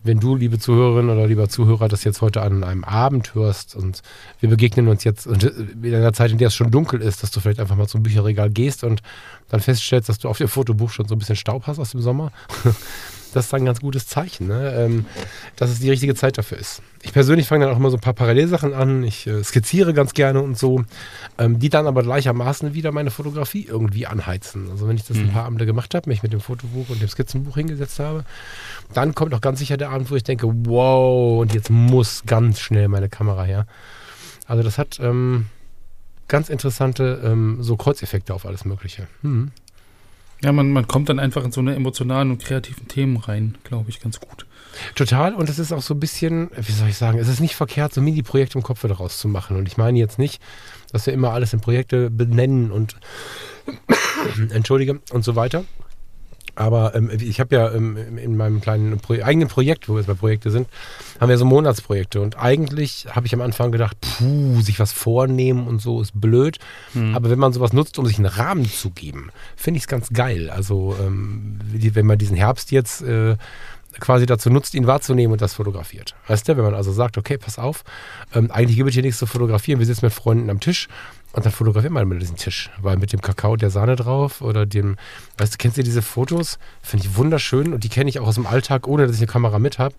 [0.03, 4.01] wenn du, liebe Zuhörerin oder lieber Zuhörer, das jetzt heute an einem Abend hörst und
[4.39, 7.39] wir begegnen uns jetzt in einer Zeit, in der es schon dunkel ist, dass du
[7.39, 9.01] vielleicht einfach mal zum Bücherregal gehst und
[9.49, 12.01] dann feststellst, dass du auf dem Fotobuch schon so ein bisschen Staub hast aus dem
[12.01, 12.31] Sommer,
[13.33, 14.73] das ist dann ein ganz gutes Zeichen, ne?
[14.75, 15.05] ähm,
[15.55, 16.81] dass es die richtige Zeit dafür ist.
[17.01, 19.03] Ich persönlich fange dann auch immer so ein paar Parallelsachen an.
[19.03, 20.83] Ich äh, skizziere ganz gerne und so,
[21.37, 24.69] ähm, die dann aber gleichermaßen wieder meine Fotografie irgendwie anheizen.
[24.71, 25.23] Also wenn ich das mhm.
[25.23, 28.23] ein paar Abende gemacht habe, mich mit dem Fotobuch und dem Skizzenbuch hingesetzt habe,
[28.93, 32.59] dann kommt auch ganz sicher der Abend, wo ich denke, wow, und jetzt muss ganz
[32.59, 33.65] schnell meine Kamera her.
[34.45, 35.47] Also das hat ähm,
[36.27, 39.07] ganz interessante ähm, so Kreuzeffekte auf alles Mögliche.
[39.21, 39.51] Mhm.
[40.43, 43.89] Ja, man, man kommt dann einfach in so eine emotionalen und kreativen Themen rein, glaube
[43.89, 44.45] ich, ganz gut.
[44.95, 45.33] Total.
[45.33, 47.93] Und es ist auch so ein bisschen, wie soll ich sagen, es ist nicht verkehrt,
[47.93, 49.55] so Mini-Projekte im Kopf daraus zu machen.
[49.55, 50.41] Und ich meine jetzt nicht,
[50.91, 52.97] dass wir immer alles in Projekte benennen und
[54.51, 55.63] entschuldige und so weiter.
[56.55, 60.07] Aber ähm, ich habe ja ähm, in meinem kleinen Pro eigenen Projekt, wo wir jetzt
[60.07, 60.67] bei Projekte sind,
[61.19, 62.21] haben wir so Monatsprojekte.
[62.21, 66.59] Und eigentlich habe ich am Anfang gedacht, puh, sich was vornehmen und so ist blöd.
[66.93, 67.15] Mhm.
[67.15, 70.09] Aber wenn man sowas nutzt, um sich einen Rahmen zu geben, finde ich es ganz
[70.09, 70.49] geil.
[70.49, 73.35] Also ähm, wenn man diesen Herbst jetzt äh,
[73.99, 76.15] quasi dazu nutzt, ihn wahrzunehmen und das fotografiert.
[76.27, 77.83] Weißt du, wenn man also sagt, okay, pass auf,
[78.33, 80.87] ähm, eigentlich gibt es hier nichts zu fotografieren, wir sitzen mit Freunden am Tisch
[81.33, 84.65] und dann fotografieren wir mal diesen Tisch, weil mit dem Kakao der Sahne drauf oder
[84.65, 84.97] dem,
[85.37, 86.59] weißt du, kennst du diese Fotos?
[86.81, 89.31] Finde ich wunderschön und die kenne ich auch aus dem Alltag, ohne dass ich eine
[89.31, 89.95] Kamera mit habe.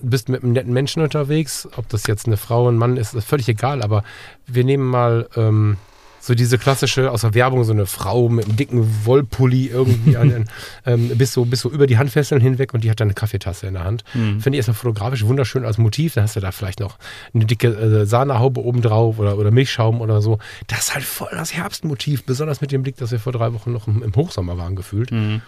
[0.00, 3.26] Bist mit einem netten Menschen unterwegs, ob das jetzt eine Frau, ein Mann ist, ist
[3.28, 4.04] völlig egal, aber
[4.46, 5.76] wir nehmen mal ähm,
[6.20, 10.46] so diese klassische aus der Werbung, so eine Frau mit einem dicken Wollpulli irgendwie an,
[10.86, 13.66] ähm, bis, so, bis so über die Handfesseln hinweg und die hat dann eine Kaffeetasse
[13.66, 14.04] in der Hand.
[14.14, 14.40] Mhm.
[14.40, 16.14] Finde ich erstmal fotografisch wunderschön als Motiv.
[16.14, 16.98] Dann hast du da vielleicht noch
[17.34, 20.38] eine dicke äh, Sahnehaube oben drauf oder, oder Milchschaum oder so.
[20.66, 23.72] Das ist halt voll das Herbstmotiv, besonders mit dem Blick, dass wir vor drei Wochen
[23.72, 25.10] noch im, im Hochsommer waren gefühlt.
[25.10, 25.42] Mhm.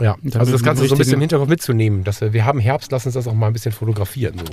[0.00, 2.90] Ja, also das Ganze so ein bisschen im Hinterkopf mitzunehmen, dass wir, wir haben Herbst,
[2.90, 4.38] lass uns das auch mal ein bisschen fotografieren.
[4.38, 4.44] So.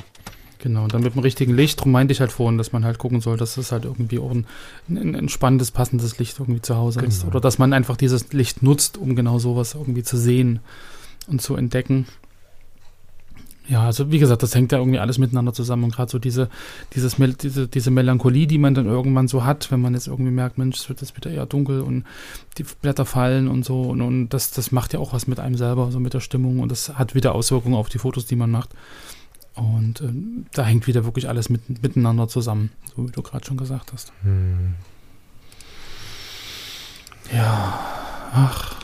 [0.68, 2.98] Genau, und dann mit dem richtigen Licht, darum meinte ich halt vorhin, dass man halt
[2.98, 4.46] gucken soll, dass es halt irgendwie auch ein,
[4.90, 7.08] ein entspannendes, passendes Licht irgendwie zu Hause genau.
[7.08, 7.24] ist.
[7.24, 10.60] Oder dass man einfach dieses Licht nutzt, um genau sowas irgendwie zu sehen
[11.28, 12.06] und zu entdecken.
[13.70, 16.50] Ja, also wie gesagt, das hängt ja irgendwie alles miteinander zusammen und gerade so diese,
[16.94, 20.58] dieses, diese, diese Melancholie, die man dann irgendwann so hat, wenn man jetzt irgendwie merkt,
[20.58, 22.04] Mensch, es wird jetzt wieder eher dunkel und
[22.58, 25.56] die Blätter fallen und so und, und das, das macht ja auch was mit einem
[25.56, 28.52] selber, so mit der Stimmung und das hat wieder Auswirkungen auf die Fotos, die man
[28.52, 28.72] macht.
[29.58, 30.14] Und äh,
[30.54, 34.14] da hängt wieder wirklich alles mit, miteinander zusammen, so wie du gerade schon gesagt hast.
[34.22, 34.76] Hm.
[37.34, 37.80] Ja,
[38.34, 38.76] ach,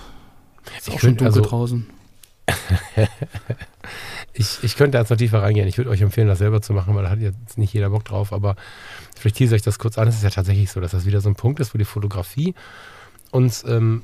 [0.76, 1.86] ist ich auch schon dunkel also, draußen.
[4.34, 5.68] ich, ich könnte jetzt noch tiefer reingehen.
[5.68, 8.04] Ich würde euch empfehlen, das selber zu machen, weil da hat jetzt nicht jeder Bock
[8.04, 8.34] drauf.
[8.34, 8.56] Aber
[9.16, 10.08] vielleicht tease ich das kurz an.
[10.08, 12.56] Es ist ja tatsächlich so, dass das wieder so ein Punkt ist, wo die Fotografie
[13.30, 14.04] uns ähm,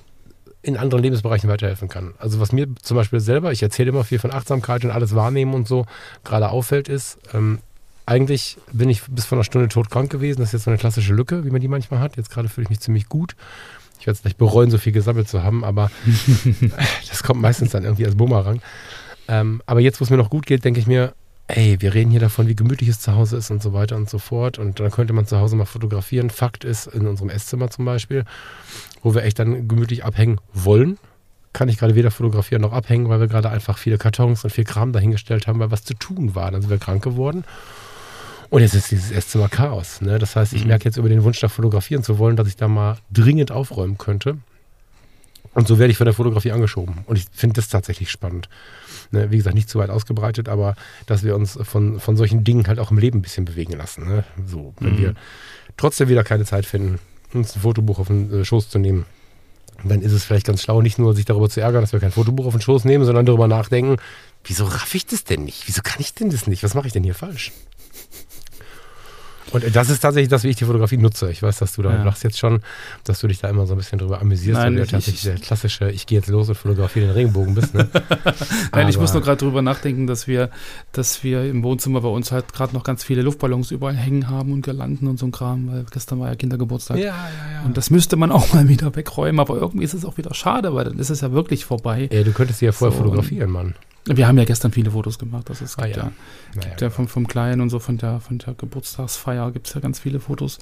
[0.61, 2.13] in anderen Lebensbereichen weiterhelfen kann.
[2.17, 5.53] Also was mir zum Beispiel selber, ich erzähle immer viel von Achtsamkeit und alles wahrnehmen
[5.53, 5.85] und so,
[6.23, 7.59] gerade auffällt ist, ähm,
[8.05, 10.39] eigentlich bin ich bis vor einer Stunde todkrank gewesen.
[10.39, 12.17] Das ist jetzt so eine klassische Lücke, wie man die manchmal hat.
[12.17, 13.35] Jetzt gerade fühle ich mich ziemlich gut.
[13.99, 15.91] Ich werde es gleich bereuen, so viel gesammelt zu haben, aber
[17.09, 18.61] das kommt meistens dann irgendwie als Bumerang.
[19.27, 21.13] Ähm, aber jetzt, wo es mir noch gut geht, denke ich mir,
[21.49, 24.09] ey, wir reden hier davon, wie gemütlich es zu Hause ist und so weiter und
[24.09, 24.57] so fort.
[24.57, 26.29] Und dann könnte man zu Hause mal fotografieren.
[26.29, 28.23] Fakt ist, in unserem Esszimmer zum Beispiel,
[29.03, 30.97] wo wir echt dann gemütlich abhängen wollen,
[31.53, 34.65] kann ich gerade weder fotografieren noch abhängen, weil wir gerade einfach viele Kartons und viel
[34.65, 36.51] Kram dahingestellt haben, weil was zu tun war.
[36.51, 37.43] Dann sind wir krank geworden.
[38.49, 40.01] Und jetzt ist dieses Esszimmer Chaos.
[40.01, 40.19] Ne?
[40.19, 40.69] Das heißt, ich mhm.
[40.69, 43.97] merke jetzt über den Wunsch, da fotografieren zu wollen, dass ich da mal dringend aufräumen
[43.97, 44.37] könnte.
[45.53, 46.99] Und so werde ich von der Fotografie angeschoben.
[47.05, 48.49] Und ich finde das tatsächlich spannend.
[49.11, 49.31] Ne?
[49.31, 52.79] Wie gesagt, nicht zu weit ausgebreitet, aber dass wir uns von, von solchen Dingen halt
[52.79, 54.07] auch im Leben ein bisschen bewegen lassen.
[54.07, 54.23] Ne?
[54.45, 54.99] So, wenn mhm.
[54.99, 55.15] wir
[55.77, 56.99] trotzdem wieder keine Zeit finden,
[57.33, 59.05] uns ein Fotobuch auf den äh, Schoß zu nehmen.
[59.83, 62.11] dann ist es vielleicht ganz schlau, nicht nur sich darüber zu ärgern, dass wir kein
[62.11, 63.97] Fotobuch auf den Schoß nehmen, sondern darüber nachdenken,
[64.43, 65.67] wieso raff ich das denn nicht?
[65.67, 66.63] Wieso kann ich denn das nicht?
[66.63, 67.51] Was mache ich denn hier falsch?
[69.51, 71.31] Und das ist tatsächlich das, wie ich die Fotografie nutze.
[71.31, 72.03] Ich weiß, dass du da ja.
[72.03, 72.61] lachst jetzt schon,
[73.03, 75.23] dass du dich da immer so ein bisschen drüber amüsierst, Nein, weil du ich, tatsächlich
[75.23, 77.73] der klassische, ich gehe jetzt los und fotografiere den Regenbogen bist.
[77.73, 77.87] Ne?
[78.71, 80.49] Nein, ich muss nur gerade drüber nachdenken, dass wir,
[80.91, 84.53] dass wir im Wohnzimmer bei uns halt gerade noch ganz viele Luftballons überall hängen haben
[84.53, 86.97] und Girlanden und so ein Kram, weil gestern war ja Kindergeburtstag.
[86.97, 87.13] Ja, ja,
[87.53, 87.65] ja.
[87.65, 90.73] Und das müsste man auch mal wieder wegräumen, aber irgendwie ist es auch wieder schade,
[90.73, 92.09] weil dann ist es ja wirklich vorbei.
[92.11, 93.75] Ja, du könntest sie ja vorher so, fotografieren, Mann.
[94.17, 95.49] Wir haben ja gestern viele Fotos gemacht.
[95.49, 95.97] Das ist, ah, ja.
[95.97, 96.11] ja,
[96.61, 99.81] gibt ja vom, vom Kleinen und so von der, von der Geburtstagsfeier gibt es ja
[99.81, 100.57] ganz viele Fotos,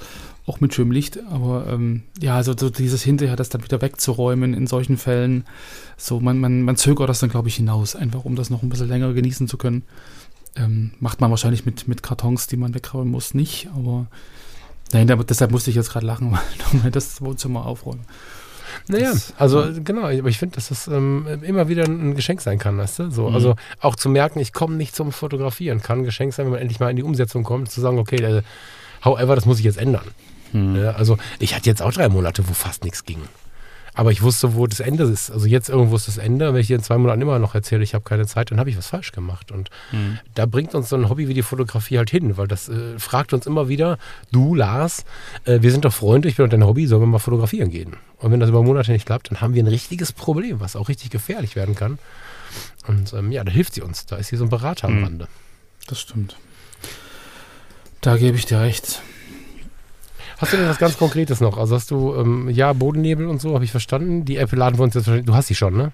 [0.46, 1.18] auch mit schönem Licht.
[1.30, 5.44] Aber ähm, ja, also so dieses hinterher, das dann wieder wegzuräumen in solchen Fällen,
[5.96, 8.68] so man, man, man zögert das dann, glaube ich, hinaus, einfach um das noch ein
[8.68, 9.82] bisschen länger genießen zu können.
[10.54, 13.68] Ähm, macht man wahrscheinlich mit, mit Kartons, die man wegräumen muss, nicht.
[13.74, 14.08] Aber
[14.92, 16.36] nein, deshalb musste ich jetzt gerade lachen,
[16.82, 18.04] weil das Wohnzimmer aufräumen.
[18.88, 22.58] Naja, das, also genau, aber ich finde, dass das ähm, immer wieder ein Geschenk sein
[22.58, 23.10] kann, weißt du?
[23.10, 23.34] So, mhm.
[23.34, 26.60] Also auch zu merken, ich komme nicht zum Fotografieren, kann ein Geschenk sein, wenn man
[26.60, 28.42] endlich mal in die Umsetzung kommt, zu sagen, okay, äh,
[29.04, 30.06] however, das muss ich jetzt ändern.
[30.52, 30.76] Mhm.
[30.76, 33.20] Ja, also ich hatte jetzt auch drei Monate, wo fast nichts ging.
[33.98, 35.28] Aber ich wusste, wo das Ende ist.
[35.28, 36.54] Also jetzt irgendwo ist das Ende.
[36.54, 38.70] Wenn ich dir in zwei Monaten immer noch erzähle, ich habe keine Zeit, dann habe
[38.70, 39.50] ich was falsch gemacht.
[39.50, 40.20] Und mhm.
[40.36, 43.32] da bringt uns so ein Hobby wie die Fotografie halt hin, weil das äh, fragt
[43.32, 43.98] uns immer wieder,
[44.30, 45.04] du Lars,
[45.46, 47.96] äh, wir sind doch Freunde, ich bin doch dein Hobby, sollen wir mal fotografieren gehen?
[48.18, 50.88] Und wenn das über Monate nicht klappt, dann haben wir ein richtiges Problem, was auch
[50.88, 51.98] richtig gefährlich werden kann.
[52.86, 54.06] Und ähm, ja, da hilft sie uns.
[54.06, 55.04] Da ist hier so ein Berater am mhm.
[55.04, 55.28] Rande.
[55.88, 56.36] Das stimmt.
[58.00, 59.02] Da gebe ich dir recht.
[60.38, 61.58] Hast du denn was ganz Konkretes noch?
[61.58, 64.24] Also hast du, ähm, ja, Bodennebel und so, habe ich verstanden.
[64.24, 65.92] Die Apple laden wir uns jetzt wahrscheinlich, du hast die schon, ne?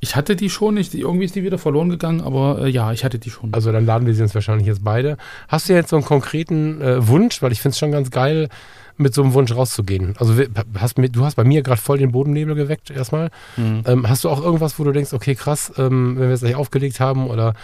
[0.00, 3.04] Ich hatte die schon, ich, irgendwie ist die wieder verloren gegangen, aber äh, ja, ich
[3.04, 3.52] hatte die schon.
[3.52, 5.16] Also dann laden wir sie uns wahrscheinlich jetzt beide.
[5.48, 8.48] Hast du jetzt so einen konkreten äh, Wunsch, weil ich finde es schon ganz geil,
[8.96, 10.14] mit so einem Wunsch rauszugehen?
[10.18, 10.34] Also
[10.78, 13.30] hast, du hast bei mir gerade voll den Bodennebel geweckt erstmal.
[13.56, 13.82] Mhm.
[13.86, 16.54] Ähm, hast du auch irgendwas, wo du denkst, okay, krass, ähm, wenn wir es gleich
[16.54, 17.54] aufgelegt haben oder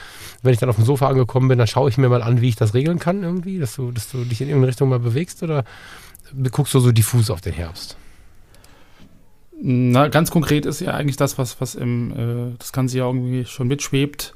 [0.42, 2.48] wenn ich dann auf dem Sofa angekommen bin, dann schaue ich mir mal an, wie
[2.48, 5.42] ich das regeln kann irgendwie, dass du, dass du dich in irgendeine Richtung mal bewegst
[5.42, 5.64] oder
[6.50, 7.96] guckst du so diffus auf den Herbst?
[9.62, 13.44] Na, ganz konkret ist ja eigentlich das, was, was im, äh, das Ganze ja irgendwie
[13.44, 14.34] schon mitschwebt.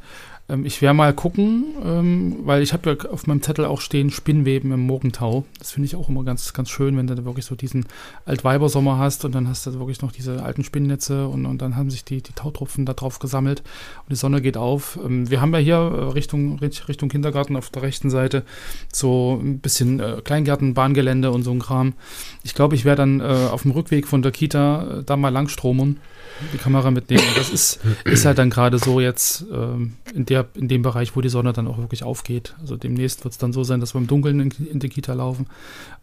[0.48, 4.10] Ähm, ich werde mal gucken, ähm, weil ich habe ja auf meinem Zettel auch stehen
[4.10, 5.44] Spinnweben im Morgentau.
[5.58, 7.86] Das finde ich auch immer ganz, ganz schön, wenn du da wirklich so diesen
[8.26, 11.90] Altweibersommer hast und dann hast du wirklich noch diese alten Spinnnetze und, und dann haben
[11.90, 14.98] sich die, die Tautropfen da drauf gesammelt und die Sonne geht auf.
[15.02, 18.44] Ähm, wir haben ja hier äh, Richtung, Richtung Kindergarten auf der rechten Seite
[18.92, 21.94] so ein bisschen äh, Kleingärten, Bahngelände und so ein Kram.
[22.42, 25.98] Ich glaube, ich werde dann äh, auf dem Rückweg von der Kita da mal langstromern
[26.52, 27.22] die Kamera mitnehmen.
[27.28, 31.16] Und das ist, ist halt dann gerade so jetzt ähm, in, der, in dem Bereich,
[31.16, 32.54] wo die Sonne dann auch wirklich aufgeht.
[32.60, 35.14] Also demnächst wird es dann so sein, dass wir im Dunkeln in, in die Kita
[35.14, 35.46] laufen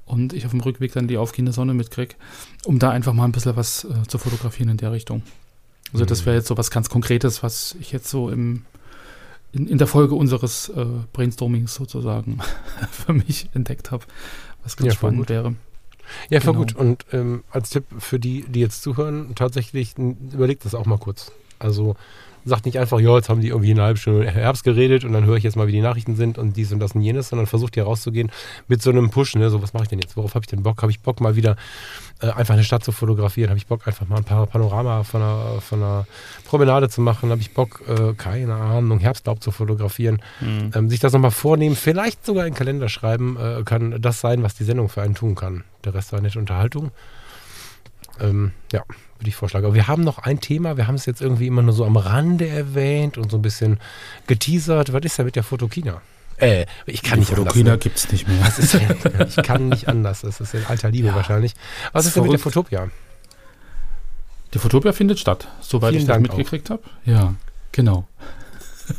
[0.06, 2.16] und ich auf dem Rückweg dann die aufgehende Sonne mitkriege,
[2.66, 5.24] um da einfach mal ein bisschen was äh, zu fotografieren in der Richtung.
[5.94, 8.64] Also das wäre jetzt so was ganz Konkretes, was ich jetzt so im,
[9.52, 12.40] in, in der Folge unseres äh, Brainstormings sozusagen
[12.92, 14.06] für mich entdeckt habe,
[14.64, 15.56] was ganz ja, spannend wäre.
[16.30, 16.66] Ja, voll genau.
[16.66, 16.76] gut.
[16.76, 21.32] Und ähm, als Tipp für die, die jetzt zuhören, tatsächlich überlegt das auch mal kurz.
[21.60, 21.96] Also
[22.46, 25.26] sagt nicht einfach, ja, jetzt haben die irgendwie eine halbe Stunde Herbst geredet und dann
[25.26, 27.48] höre ich jetzt mal, wie die Nachrichten sind und dies und das und jenes, sondern
[27.48, 28.32] versucht hier rauszugehen
[28.68, 29.50] mit so einem Push, ne?
[29.50, 30.18] So, was mache ich denn jetzt?
[30.18, 30.82] Worauf habe ich denn Bock?
[30.82, 31.56] Habe ich Bock mal wieder
[32.22, 33.50] äh, einfach eine Stadt zu fotografieren?
[33.50, 36.08] Habe ich Bock einfach mal ein paar Panorama von einer, von einer
[36.46, 37.30] Promenade zu machen?
[37.30, 40.22] Habe ich Bock, äh, keine Ahnung, Herbstlaub zu fotografieren?
[40.40, 40.72] Mhm.
[40.74, 44.44] Ähm, sich das nochmal vornehmen, vielleicht sogar in den Kalender schreiben, äh, kann das sein,
[44.44, 45.64] was die Sendung für einen tun kann.
[45.84, 46.92] Der Rest war nette Unterhaltung.
[48.22, 48.84] Ähm, ja,
[49.18, 49.66] würde ich vorschlagen.
[49.66, 51.98] Aber wir haben noch ein Thema, wir haben es jetzt irgendwie immer nur so am
[51.98, 53.80] Rande erwähnt und so ein bisschen
[54.28, 54.94] geteasert.
[54.94, 56.02] Was ist da mit der Fotokina?
[56.38, 57.84] Äh, ich kann die nicht Fotokina anders.
[57.84, 58.48] gibt es nicht mehr.
[58.48, 58.76] Ist,
[59.38, 60.22] ich kann nicht anders.
[60.22, 61.54] Das ist in alter Liebe ja, wahrscheinlich.
[61.92, 62.90] Was ist denn mit der Fotopia?
[64.54, 66.82] Die Fotopia findet statt, soweit Vielen ich das Dank mitgekriegt habe.
[67.06, 67.36] Ja,
[67.72, 68.08] genau.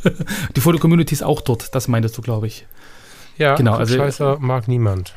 [0.55, 2.65] die Fotocommunity ist auch dort, das meintest du, glaube ich.
[3.37, 3.75] Ja, genau.
[3.75, 5.15] Also, Scheißer mag niemand.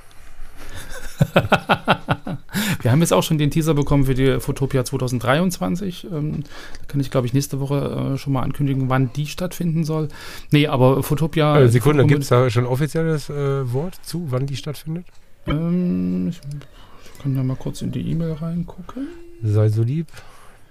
[2.82, 6.06] Wir haben jetzt auch schon den Teaser bekommen für die Fotopia 2023.
[6.10, 9.84] Ähm, da kann ich, glaube ich, nächste Woche äh, schon mal ankündigen, wann die stattfinden
[9.84, 10.08] soll.
[10.50, 11.60] Nee, aber Fotopia.
[11.60, 15.06] Äh, Sekunde, gibt es da schon offizielles äh, Wort zu, wann die stattfindet?
[15.46, 19.08] Ähm, ich, ich, kann da mal kurz in die E-Mail reingucken.
[19.42, 20.08] Sei so lieb.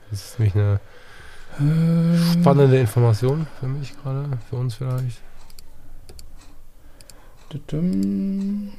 [0.10, 0.80] Das ist nämlich eine
[1.60, 5.22] äh, spannende Information für mich gerade, für uns vielleicht.
[7.68, 8.72] Dum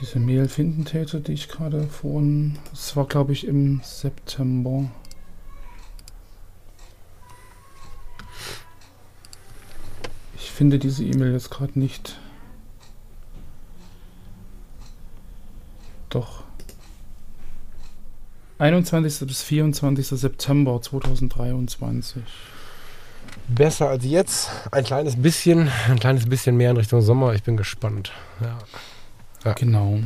[0.00, 2.58] diese Mail finden täte, die ich gerade vorhin.
[2.72, 4.90] Es war, glaube ich, im September.
[10.34, 12.18] Ich finde diese E-Mail jetzt gerade nicht.
[16.10, 16.44] Doch.
[18.58, 19.26] 21.
[19.26, 20.08] bis 24.
[20.08, 22.22] September 2023.
[23.48, 24.50] Besser als jetzt.
[24.72, 27.34] Ein kleines bisschen, ein kleines bisschen mehr in Richtung Sommer.
[27.34, 28.12] Ich bin gespannt.
[28.40, 28.58] Ja.
[29.46, 29.52] Ja.
[29.54, 30.00] Genau,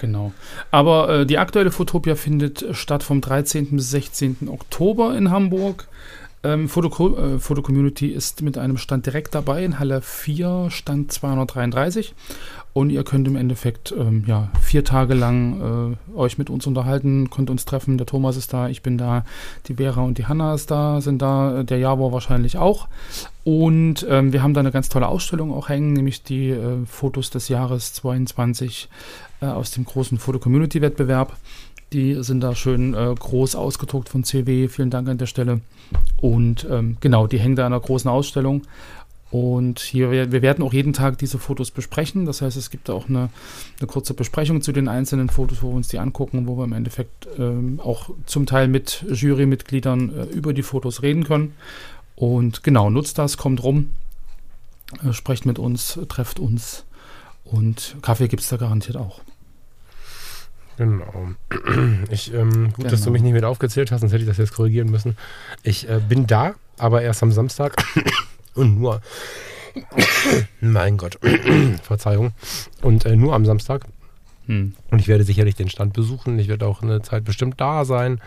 [0.00, 0.32] genau.
[0.70, 3.70] Aber äh, die aktuelle Fotopia findet statt vom 13.
[3.70, 4.48] bis 16.
[4.48, 5.88] Oktober in Hamburg.
[6.44, 11.12] Ähm, Foto, äh, Foto Community ist mit einem Stand direkt dabei in Halle 4, Stand
[11.12, 12.14] 233.
[12.74, 17.28] Und ihr könnt im Endeffekt ähm, ja, vier Tage lang äh, euch mit uns unterhalten,
[17.28, 17.98] könnt uns treffen.
[17.98, 19.24] Der Thomas ist da, ich bin da,
[19.66, 22.88] die Vera und die Hanna ist da, sind da, der Javor wahrscheinlich auch.
[23.44, 27.28] Und ähm, wir haben da eine ganz tolle Ausstellung auch hängen, nämlich die äh, Fotos
[27.30, 28.88] des Jahres 22
[29.42, 31.36] äh, aus dem großen Foto-Community-Wettbewerb.
[31.92, 34.68] Die sind da schön äh, groß ausgedruckt von CW.
[34.68, 35.60] Vielen Dank an der Stelle.
[36.20, 38.62] Und ähm, genau, die hängen da in einer großen Ausstellung.
[39.30, 42.26] Und hier, wir werden auch jeden Tag diese Fotos besprechen.
[42.26, 43.30] Das heißt, es gibt auch eine,
[43.80, 46.74] eine kurze Besprechung zu den einzelnen Fotos, wo wir uns die angucken, wo wir im
[46.74, 51.54] Endeffekt ähm, auch zum Teil mit Jurymitgliedern äh, über die Fotos reden können.
[52.14, 53.90] Und genau, nutzt das, kommt rum,
[55.02, 56.84] äh, sprecht mit uns, trefft uns.
[57.44, 59.20] Und Kaffee gibt es da garantiert auch.
[60.82, 61.30] Genau.
[62.10, 62.90] Ich, ähm, gut, genau.
[62.90, 63.12] dass du genau.
[63.12, 65.16] mich nicht mit aufgezählt hast, sonst hätte ich das jetzt korrigieren müssen.
[65.62, 67.84] Ich äh, bin da, aber erst am Samstag.
[68.54, 69.00] Und nur,
[70.60, 71.18] mein Gott,
[71.82, 72.32] Verzeihung.
[72.82, 73.86] Und äh, nur am Samstag.
[74.46, 74.74] Hm.
[74.90, 76.38] Und ich werde sicherlich den Stand besuchen.
[76.38, 78.20] Ich werde auch eine Zeit bestimmt da sein.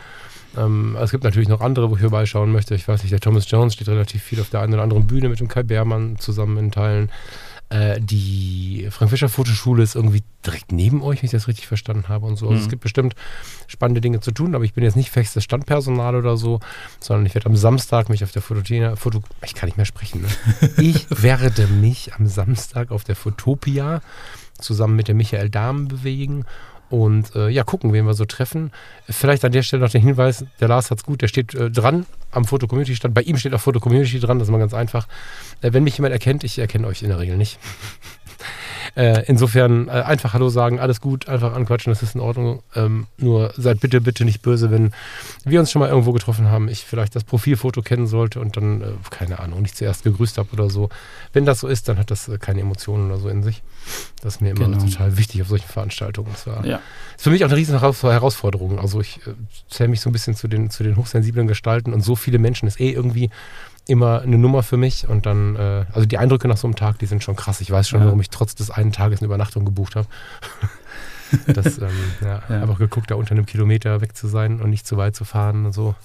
[0.57, 2.73] Ähm, es gibt natürlich noch andere, wo ich vorbeischauen möchte.
[2.73, 5.27] Ich weiß nicht, der Thomas Jones steht relativ viel auf der einen oder anderen Bühne
[5.27, 7.11] mit dem Kai Beermann zusammen in Teilen.
[7.69, 12.35] Äh, die Frank-Fischer-Fotoschule ist irgendwie direkt neben euch, wenn ich das richtig verstanden habe und
[12.35, 12.45] so.
[12.47, 12.63] Also Mhm.
[12.63, 13.15] es gibt bestimmt
[13.67, 16.59] spannende Dinge zu tun, aber ich bin jetzt nicht festes Standpersonal oder so,
[16.99, 20.21] sondern ich werde am Samstag mich auf der Fototopia, Foto, ich kann nicht mehr sprechen,
[20.21, 20.27] ne?
[20.77, 24.01] ich werde mich am Samstag auf der Fotopia
[24.59, 26.45] zusammen mit dem Michael Dahm bewegen
[26.89, 28.71] und äh, ja, gucken, wen wir so treffen.
[29.09, 32.05] Vielleicht an der Stelle noch den Hinweis, der Lars hat's gut, der steht äh, dran
[32.31, 33.13] am Foto-Community-Stand.
[33.13, 35.07] Bei ihm steht auch Foto-Community dran, das ist mal ganz einfach.
[35.61, 37.59] Äh, wenn mich jemand erkennt, ich erkenne euch in der Regel nicht.
[38.95, 42.63] Äh, insofern äh, einfach Hallo sagen, alles gut, einfach anquatschen, das ist in Ordnung.
[42.75, 44.91] Ähm, nur seid bitte, bitte nicht böse, wenn
[45.43, 48.81] wir uns schon mal irgendwo getroffen haben, ich vielleicht das Profilfoto kennen sollte und dann,
[48.81, 50.89] äh, keine Ahnung, nicht zuerst gegrüßt habe oder so.
[51.33, 53.61] Wenn das so ist, dann hat das äh, keine Emotionen oder so in sich.
[54.21, 54.83] Das ist mir immer Genau.
[54.83, 56.29] total wichtig auf solchen Veranstaltungen.
[56.31, 56.79] Das war Ja.
[57.17, 58.79] ist für mich auch eine riesen Heraus- Herausforderung.
[58.79, 59.31] Also ich äh,
[59.69, 62.67] zähle mich so ein bisschen zu den, zu den hochsensiblen Gestalten und so viele Menschen
[62.67, 63.29] ist eh irgendwie
[63.87, 66.99] immer eine Nummer für mich und dann, äh, also die Eindrücke nach so einem Tag,
[66.99, 67.61] die sind schon krass.
[67.61, 68.05] Ich weiß schon, Ja.
[68.07, 70.07] warum ich trotz des einen Tages eine Übernachtung gebucht habe.
[71.47, 71.89] das, ähm,
[72.21, 72.61] ja, Ja.
[72.61, 75.65] einfach geguckt, da unter einem Kilometer weg zu sein und nicht zu weit zu fahren
[75.65, 75.95] und so.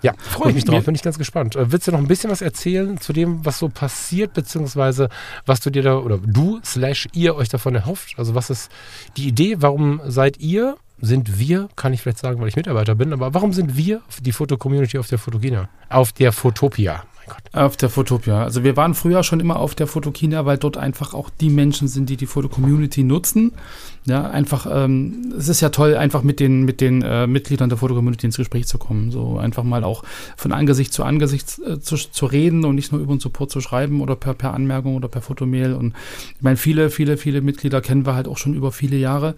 [0.00, 1.56] Ja, freue ich mich drauf, bin ich ganz gespannt.
[1.56, 5.08] Äh, willst du noch ein bisschen was erzählen zu dem, was so passiert, beziehungsweise
[5.44, 8.14] was du dir da, oder du slash ihr euch davon erhofft?
[8.16, 8.70] Also was ist
[9.16, 13.12] die Idee, warum seid ihr, sind wir, kann ich vielleicht sagen, weil ich Mitarbeiter bin,
[13.12, 15.68] aber warum sind wir die Foto-Community auf der Fotogina?
[15.88, 17.54] Auf der Fotopia, mein Gott.
[17.54, 18.42] Auf der Fotopia.
[18.42, 21.86] Also wir waren früher schon immer auf der Fotokina, weil dort einfach auch die Menschen
[21.86, 23.52] sind, die die Foto-Community nutzen.
[24.06, 27.78] Ja, einfach, ähm, es ist ja toll, einfach mit den, mit den äh, Mitgliedern der
[27.78, 29.10] Foto-Community ins Gespräch zu kommen.
[29.10, 30.02] So einfach mal auch
[30.36, 33.60] von Angesicht zu Angesicht äh, zu, zu reden und nicht nur über einen Support zu
[33.60, 35.74] schreiben oder per, per Anmerkung oder per Fotomail.
[35.74, 35.94] Und
[36.36, 39.34] ich meine, viele, viele, viele Mitglieder kennen wir halt auch schon über viele Jahre.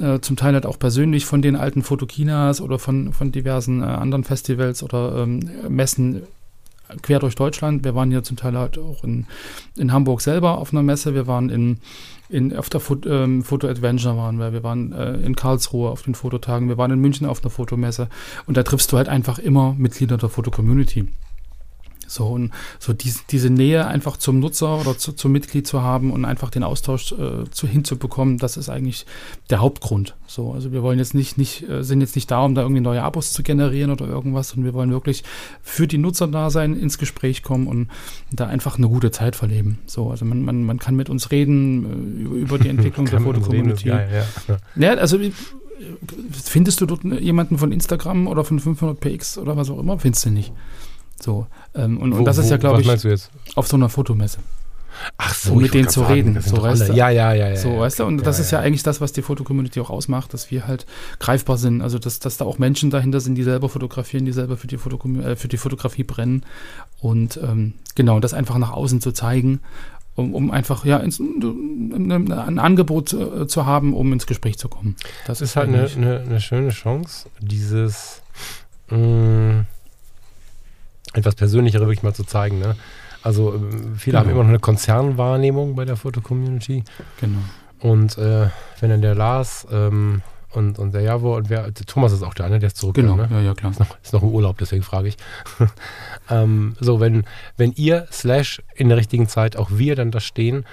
[0.00, 3.86] Äh, zum Teil halt auch persönlich von den alten Fotokinas oder von, von diversen äh,
[3.86, 6.22] anderen Festivals oder ähm, Messen
[7.02, 7.84] quer durch Deutschland.
[7.84, 9.26] Wir waren hier zum Teil halt auch in,
[9.76, 11.14] in Hamburg selber auf einer Messe.
[11.14, 11.78] Wir waren in,
[12.28, 14.52] in auf der Foto, ähm, Foto Adventure waren wir.
[14.52, 16.68] Wir waren äh, in Karlsruhe auf den Fototagen.
[16.68, 18.08] Wir waren in München auf einer Fotomesse.
[18.46, 21.08] Und da triffst du halt einfach immer Mitglieder der Foto-Community.
[22.08, 26.10] So, und so diese, diese Nähe einfach zum Nutzer oder zu, zum Mitglied zu haben
[26.10, 29.06] und einfach den Austausch äh, zu, hinzubekommen, das ist eigentlich
[29.50, 30.16] der Hauptgrund.
[30.26, 32.80] So, also wir wollen jetzt nicht, nicht, äh, sind jetzt nicht da, um da irgendwie
[32.80, 35.22] neue Abos zu generieren oder irgendwas, sondern wir wollen wirklich
[35.62, 37.88] für die Nutzer da sein, ins Gespräch kommen und
[38.32, 39.78] da einfach eine gute Zeit verleben.
[39.86, 43.88] So, also man, man, man kann mit uns reden äh, über, die Entwicklung der Foto-Community.
[43.88, 44.56] geil, ja.
[44.76, 45.18] Ja, also
[46.32, 49.98] findest du dort jemanden von Instagram oder von 500px oder was auch immer?
[49.98, 50.52] Findest du nicht.
[51.20, 52.88] So, ähm, und, und Wo- das ist wo- ja, glaube ich,
[53.56, 54.38] auf so einer Fotomesse.
[55.16, 56.92] Ach so, um mit denen zu reden, das so, weißt du?
[56.92, 57.56] Ja, ja, ja, ja.
[57.56, 57.80] So, ja.
[57.80, 58.04] weißt du?
[58.04, 58.64] Und das Ja, ist ja ja.
[58.64, 60.86] eigentlich das, was die Foto-Community auch ausmacht, dass wir halt
[61.20, 61.82] greifbar sind.
[61.82, 64.76] Also, dass, dass da auch Menschen dahinter sind, die selber fotografieren, die selber für die,
[64.76, 66.44] Foto äh, für die Fotografie brennen.
[67.00, 69.60] Und ähm, genau, das einfach nach außen zu zeigen,
[70.16, 74.68] um, um einfach ja ins, ein, ein Angebot äh, zu haben, um ins Gespräch zu
[74.68, 74.96] kommen.
[75.28, 78.20] Das Das ist halt eine, eigentlich- eine, eine schöne Chance, dieses
[78.90, 79.64] mh,
[81.14, 82.58] etwas Persönlichere wirklich mal zu zeigen.
[82.58, 82.76] Ne?
[83.22, 84.20] Also ähm, viele Genau.
[84.20, 86.84] haben immer noch eine Konzernwahrnehmung bei der Foto-Community.
[87.20, 87.38] Genau.
[87.80, 88.48] Und äh,
[88.80, 92.34] wenn dann der Lars ähm, und, und der Javor und wer, der Thomas ist auch
[92.34, 92.58] da, ne?
[92.58, 93.16] der ist zurückgekommen.
[93.28, 93.40] Genau, Ne?
[93.42, 93.70] ja, ja, klar.
[93.72, 95.16] Ist noch, ist noch im Urlaub, deswegen frage ich.
[96.30, 97.24] ähm, so, wenn,
[97.56, 100.64] wenn ihr slash in der richtigen Zeit auch wir dann da stehen,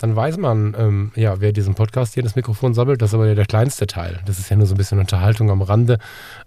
[0.00, 3.14] dann weiß man, ähm, ja, wer diesen Podcast hier in das Mikrofon sammelt, das ist
[3.14, 4.20] aber ja der kleinste Teil.
[4.24, 5.98] Das ist ja nur so ein bisschen Unterhaltung am Rande.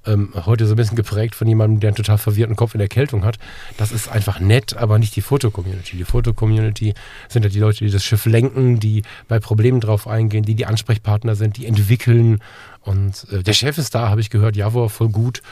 [0.08, 2.86] Ähm, heute so ein bisschen geprägt von jemandem, der einen total verwirrten Kopf in der
[2.86, 3.38] Erkältung hat.
[3.78, 5.98] Das ist einfach nett, aber nicht die Foto-Community.
[5.98, 6.96] Die Foto-Community
[7.30, 10.66] sind ja die Leute, die das Schiff lenken, die bei Problemen drauf eingehen, die die
[10.66, 12.40] Ansprechpartner sind, die entwickeln.
[12.82, 15.44] Und äh, der Chef ist da, habe ich gehört, Javor, voll gut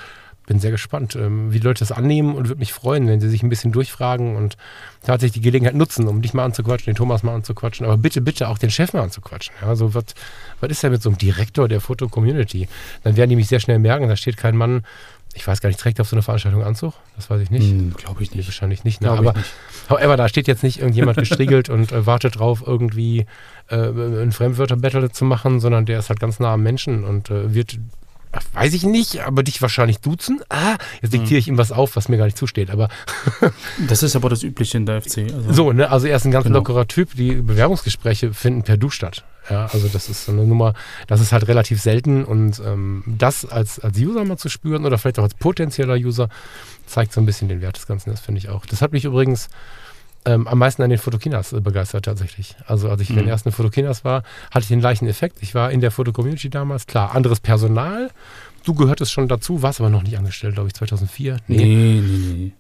[0.48, 3.30] bin sehr gespannt, ähm, wie die Leute das annehmen und würde mich freuen, wenn sie
[3.30, 4.58] sich ein bisschen durchfragen und
[5.04, 8.50] tatsächlich die Gelegenheit nutzen, um dich mal anzuquatschen, den Thomas mal anzuquatschen, aber bitte, bitte
[8.50, 9.54] auch den Chef mal anzuquatschen.
[9.62, 10.06] Ja, also was,
[10.60, 12.68] was ist denn mit so einem Direktor der Foto-Community?
[13.04, 14.84] Dann werden die mich sehr schnell merken, da steht kein Mann,
[15.34, 16.94] ich weiß gar nicht, trägt auf so eine Veranstaltung Anzug?
[17.16, 17.70] Das weiß ich nicht.
[17.70, 18.48] Hm, Glaube ich nicht.
[18.48, 19.02] wahrscheinlich nicht.
[19.02, 19.12] Ne?
[19.12, 19.54] Aber nicht.
[19.90, 23.26] however, da steht jetzt nicht irgendjemand gestriegelt und äh, wartet drauf, irgendwie
[23.70, 27.54] äh, ein Fremdwörter-Battle zu machen, sondern der ist halt ganz nah am Menschen und äh,
[27.54, 27.80] wird,
[28.32, 30.42] ach, weiß ich nicht, aber dich wahrscheinlich duzen.
[30.50, 32.70] Ah, jetzt diktiere ich ihm was auf, was mir gar nicht zusteht.
[32.70, 32.90] Aber
[33.88, 35.20] Das ist aber das Übliche in der FC.
[35.34, 36.60] Also, so, ne, also er ist ein ganz Genau.
[36.60, 37.16] lockerer Typ.
[37.16, 39.24] Die Bewerbungsgespräche finden per Du statt.
[39.50, 40.74] Ja, also das ist so eine Nummer,
[41.08, 44.98] das ist halt relativ selten und ähm, das als, als User mal zu spüren oder
[45.00, 46.30] vielleicht auch als potenzieller User
[46.86, 48.66] zeigt so ein bisschen den Wert des Ganzen, das finde ich auch.
[48.68, 49.50] Das hat mich übrigens
[50.26, 52.56] ähm, am meisten an den Fotokinas äh, begeistert tatsächlich.
[52.68, 53.32] Also als ich in den Mhm.
[53.32, 55.38] ersten Fotokinas war, hatte ich den gleichen Effekt.
[55.42, 58.10] Ich war in der Foto-Community damals, klar, anderes Personal.
[58.64, 61.38] Du gehörtest schon dazu, warst aber noch nicht angestellt, glaube ich, 2004.
[61.48, 62.52] Nee, nee, nee.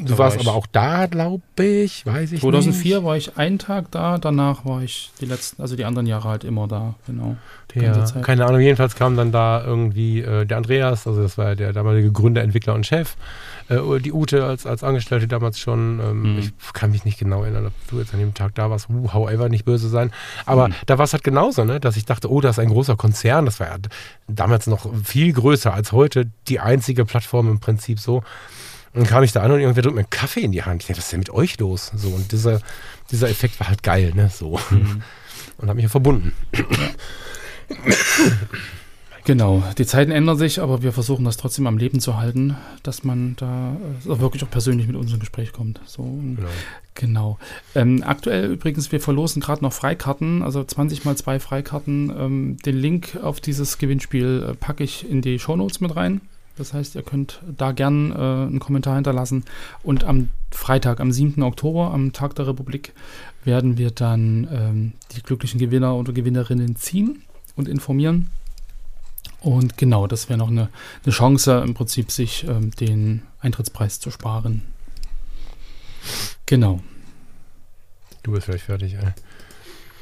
[0.00, 3.04] Du Da warst war aber auch da, glaube ich, weiß ich 2004 nicht.
[3.04, 6.44] war ich einen Tag da, danach war ich die letzten, also die anderen Jahre halt
[6.44, 7.36] immer da, genau.
[8.04, 8.22] Zeit.
[8.24, 11.72] keine Ahnung, jedenfalls kam dann da irgendwie äh, der Andreas, also das war ja der
[11.72, 13.16] damalige Gründer, Entwickler und Chef,
[13.68, 16.00] äh, die Ute als, als Angestellte damals schon.
[16.00, 16.38] Ähm, Mhm.
[16.38, 19.12] Ich kann mich nicht genau erinnern, ob du jetzt an dem Tag da warst, uh,
[19.12, 20.10] however, nicht böse sein.
[20.46, 20.74] Aber Mhm.
[20.86, 21.78] da war es halt genauso, ne?
[21.80, 23.76] dass ich dachte, oh, das ist ein großer Konzern, das war ja
[24.28, 28.22] damals noch viel größer als heute, die einzige Plattform im Prinzip so.
[28.94, 30.82] Und dann kam ich da an und irgendwer drückt mir einen Kaffee in die Hand.
[30.82, 31.92] Ich dachte, was ist denn mit euch los?
[31.94, 32.60] So, und dieser,
[33.10, 34.30] dieser Effekt war halt geil, ne?
[34.32, 34.58] So.
[34.70, 35.02] Mhm.
[35.58, 36.32] Und hat mich ja verbunden.
[39.28, 43.04] Genau, die Zeiten ändern sich, aber wir versuchen das trotzdem am Leben zu halten, dass
[43.04, 45.82] man da äh, wirklich auch persönlich mit uns in Gespräch kommt.
[45.84, 46.48] So, Genau.
[46.94, 47.38] Genau.
[47.74, 52.10] Ähm, aktuell übrigens, wir verlosen gerade noch Freikarten, also 20 mal zwei Freikarten.
[52.18, 56.22] Ähm, den Link auf dieses Gewinnspiel äh, packe ich in die Shownotes mit rein.
[56.56, 59.44] Das heißt, ihr könnt da gern äh, einen Kommentar hinterlassen.
[59.82, 61.42] Und am Freitag, am 7.
[61.42, 62.94] Oktober, am Tag der Republik,
[63.44, 67.24] werden wir dann ähm, die glücklichen Gewinner oder Gewinnerinnen ziehen
[67.58, 68.30] und informieren.
[69.40, 70.68] Und genau, das wäre noch eine,
[71.04, 74.62] eine Chance, im Prinzip sich ähm, den Eintrittspreis zu sparen.
[76.46, 76.80] Genau.
[78.22, 79.12] Du bist vielleicht fertig, ey.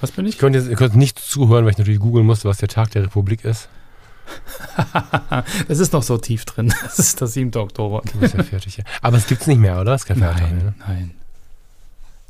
[0.01, 0.39] Was bin Ich ich?
[0.39, 3.03] könnte jetzt ihr könnt nicht zuhören, weil ich natürlich googeln musste, was der Tag der
[3.03, 3.69] Republik ist.
[5.69, 6.73] Es ist noch so tief drin.
[6.87, 7.55] Es ist der 7.
[7.57, 8.03] Oktober.
[8.13, 8.77] Du bist ja fertig.
[8.79, 8.85] Ja.
[9.03, 9.95] Aber es gibt's nicht mehr, oder?
[9.95, 10.75] Es ist kein Feiertag mehr, ne?
[10.79, 11.11] Nein, nein.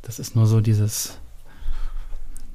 [0.02, 1.18] Das ist nur so dieses.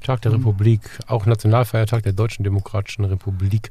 [0.02, 0.38] Tag der Mhm.
[0.38, 3.70] Republik, auch Nationalfeiertag der Deutschen Demokratischen Republik,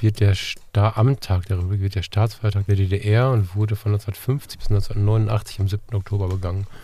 [0.00, 3.92] wird der Sta am Tag der Republik wird der Staatsfeiertag der DDR und wurde von
[3.92, 5.94] 1950 bis 1989 am 7.
[5.94, 6.66] Oktober begangen.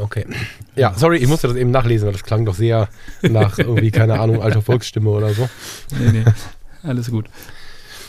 [0.00, 0.26] Okay.
[0.76, 2.88] Ja, sorry, ich musste das eben nachlesen, weil das klang doch sehr
[3.22, 5.48] nach irgendwie, keine Ahnung, alter Volksstimme oder so.
[5.98, 6.24] Nee, nee.
[6.82, 7.26] Alles gut.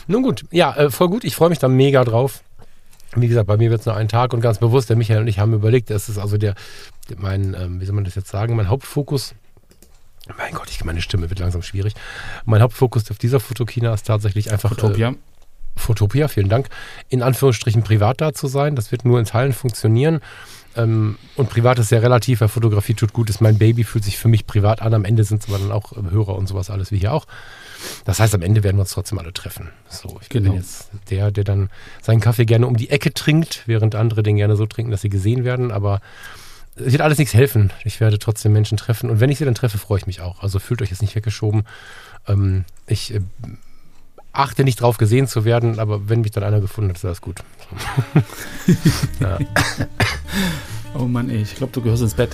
[0.08, 1.24] Nun gut, ja, äh, voll gut.
[1.24, 2.42] Ich freue mich da mega drauf.
[3.14, 5.28] Wie gesagt, bei mir wird es nur ein Tag und ganz bewusst, der Michael und
[5.28, 6.54] ich haben überlegt, das ist also der-
[7.18, 9.34] mein, ähm, wie soll man das jetzt sagen, mein Hauptfokus.
[10.38, 11.94] Mein Gott, ich, meine Stimme wird langsam schwierig.
[12.44, 15.10] Mein Hauptfokus auf dieser Fotokina ist tatsächlich einfach Utopia.
[15.10, 15.14] Äh,
[15.76, 16.68] Fotopia, vielen Dank,
[17.10, 18.74] in Anführungsstrichen privat da zu sein.
[18.76, 20.20] Das wird nur in Teilen funktionieren.
[20.74, 24.18] Ähm, und privat ist sehr relativ, weil Fotografie tut gut, ist mein Baby, fühlt sich
[24.18, 24.94] für mich privat an.
[24.94, 27.26] Am Ende sind es aber dann auch äh, Hörer und sowas alles wie hier auch.
[28.04, 29.70] Das heißt, am Ende werden wir uns trotzdem alle treffen.
[29.88, 30.50] So, ich Genau.
[30.50, 31.70] bin jetzt der, der dann
[32.02, 35.08] seinen Kaffee gerne um die Ecke trinkt, während andere den gerne so trinken, dass sie
[35.10, 35.70] gesehen werden.
[35.70, 36.00] Aber
[36.76, 37.72] es wird alles nichts helfen.
[37.84, 39.10] Ich werde trotzdem Menschen treffen.
[39.10, 40.42] Und wenn ich sie dann treffe, freue ich mich auch.
[40.42, 41.64] Also fühlt euch jetzt nicht weggeschoben.
[42.28, 43.20] Ähm, ich äh,
[44.32, 47.20] achte nicht drauf, gesehen zu werden, aber wenn mich dann einer gefunden hat, ist alles
[47.20, 47.42] gut.
[49.20, 49.38] ja,
[50.98, 52.30] Oh Mann, ey, ich glaube, du gehörst ins Bett.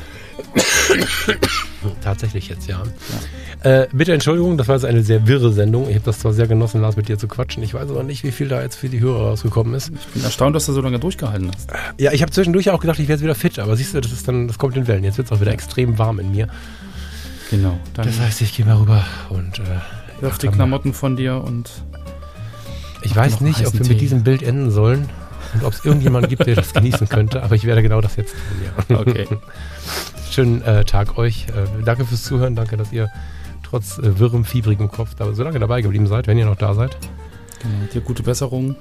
[2.03, 2.83] tatsächlich jetzt, ja.
[3.63, 5.89] Äh, bitte Entschuldigung, das war jetzt eine sehr wirre Sendung.
[5.89, 7.63] Ich habe das zwar sehr genossen, Lars, mit dir zu quatschen.
[7.63, 9.91] Ich weiß aber nicht, wie viel da jetzt für die Hörer rausgekommen ist.
[9.95, 11.71] Ich bin erstaunt, dass du so lange durchgehalten hast.
[11.99, 14.27] Ja, ich habe zwischendurch auch gedacht, ich jetzt wieder fit, aber siehst du, das ist
[14.29, 15.05] dann, das kommt in Wellen.
[15.05, 16.49] Jetzt wird es auch wieder extrem warm in mir.
[17.51, 17.79] Genau.
[17.95, 20.49] Das heißt, ich gehe mal rüber und äh, wirf die.
[20.49, 21.71] Klamotten von dir und
[23.03, 23.89] ich weiß nicht, ob wir Tee.
[23.91, 25.09] mit diesem Bild enden sollen
[25.55, 28.35] und ob es irgendjemand gibt, der das genießen könnte, aber ich werde genau das jetzt
[28.35, 28.99] tun, ja.
[29.01, 29.27] okay.
[30.31, 31.47] Schönen äh, Tag euch.
[31.49, 32.57] Äh, danke fürs Zuhören.
[32.57, 33.09] Danke, dass ihr
[33.63, 36.73] trotz äh, wirrem, fiebrigem Kopf da so lange dabei geblieben seid, wenn ihr noch da
[36.75, 36.97] seid.
[37.63, 37.75] genau.
[37.93, 38.77] Dir gute Besserung.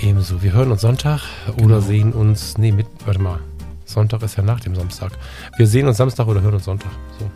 [0.00, 0.42] Ebenso.
[0.42, 1.66] Wir hören uns Sonntag Genau.
[1.66, 2.56] oder sehen uns.
[2.56, 2.86] Nee, mit.
[3.04, 3.40] Warte mal.
[3.84, 5.12] Sonntag ist ja nach dem Samstag.
[5.56, 6.90] Wir sehen uns Samstag oder hören uns Sonntag.
[7.18, 7.30] So.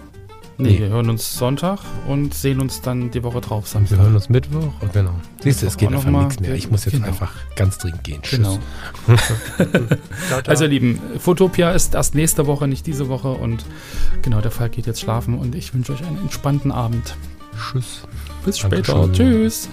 [0.58, 0.78] Nee, Nee.
[0.80, 3.98] wir hören uns Sonntag und sehen uns dann die Woche drauf, Wir Samstag.
[3.98, 5.12] hören uns Mittwoch und genau.
[5.40, 6.24] Siehst du, es geht einfach mal.
[6.26, 6.54] nichts mehr.
[6.54, 7.06] Ich muss jetzt Genau.
[7.08, 8.20] einfach ganz dringend gehen.
[8.22, 8.38] Tschüss.
[8.38, 8.58] Genau.
[9.16, 9.66] Ciao,
[10.28, 10.40] ciao.
[10.46, 13.64] Also ihr Lieben, Fotopia ist erst nächste Woche, nicht diese Woche und
[14.22, 17.16] genau, der Fall geht jetzt schlafen und ich wünsche euch einen entspannten Abend.
[17.56, 18.02] Tschüss.
[18.44, 18.84] Bis Dankeschön.
[18.84, 19.12] später.
[19.12, 19.68] Tschüss.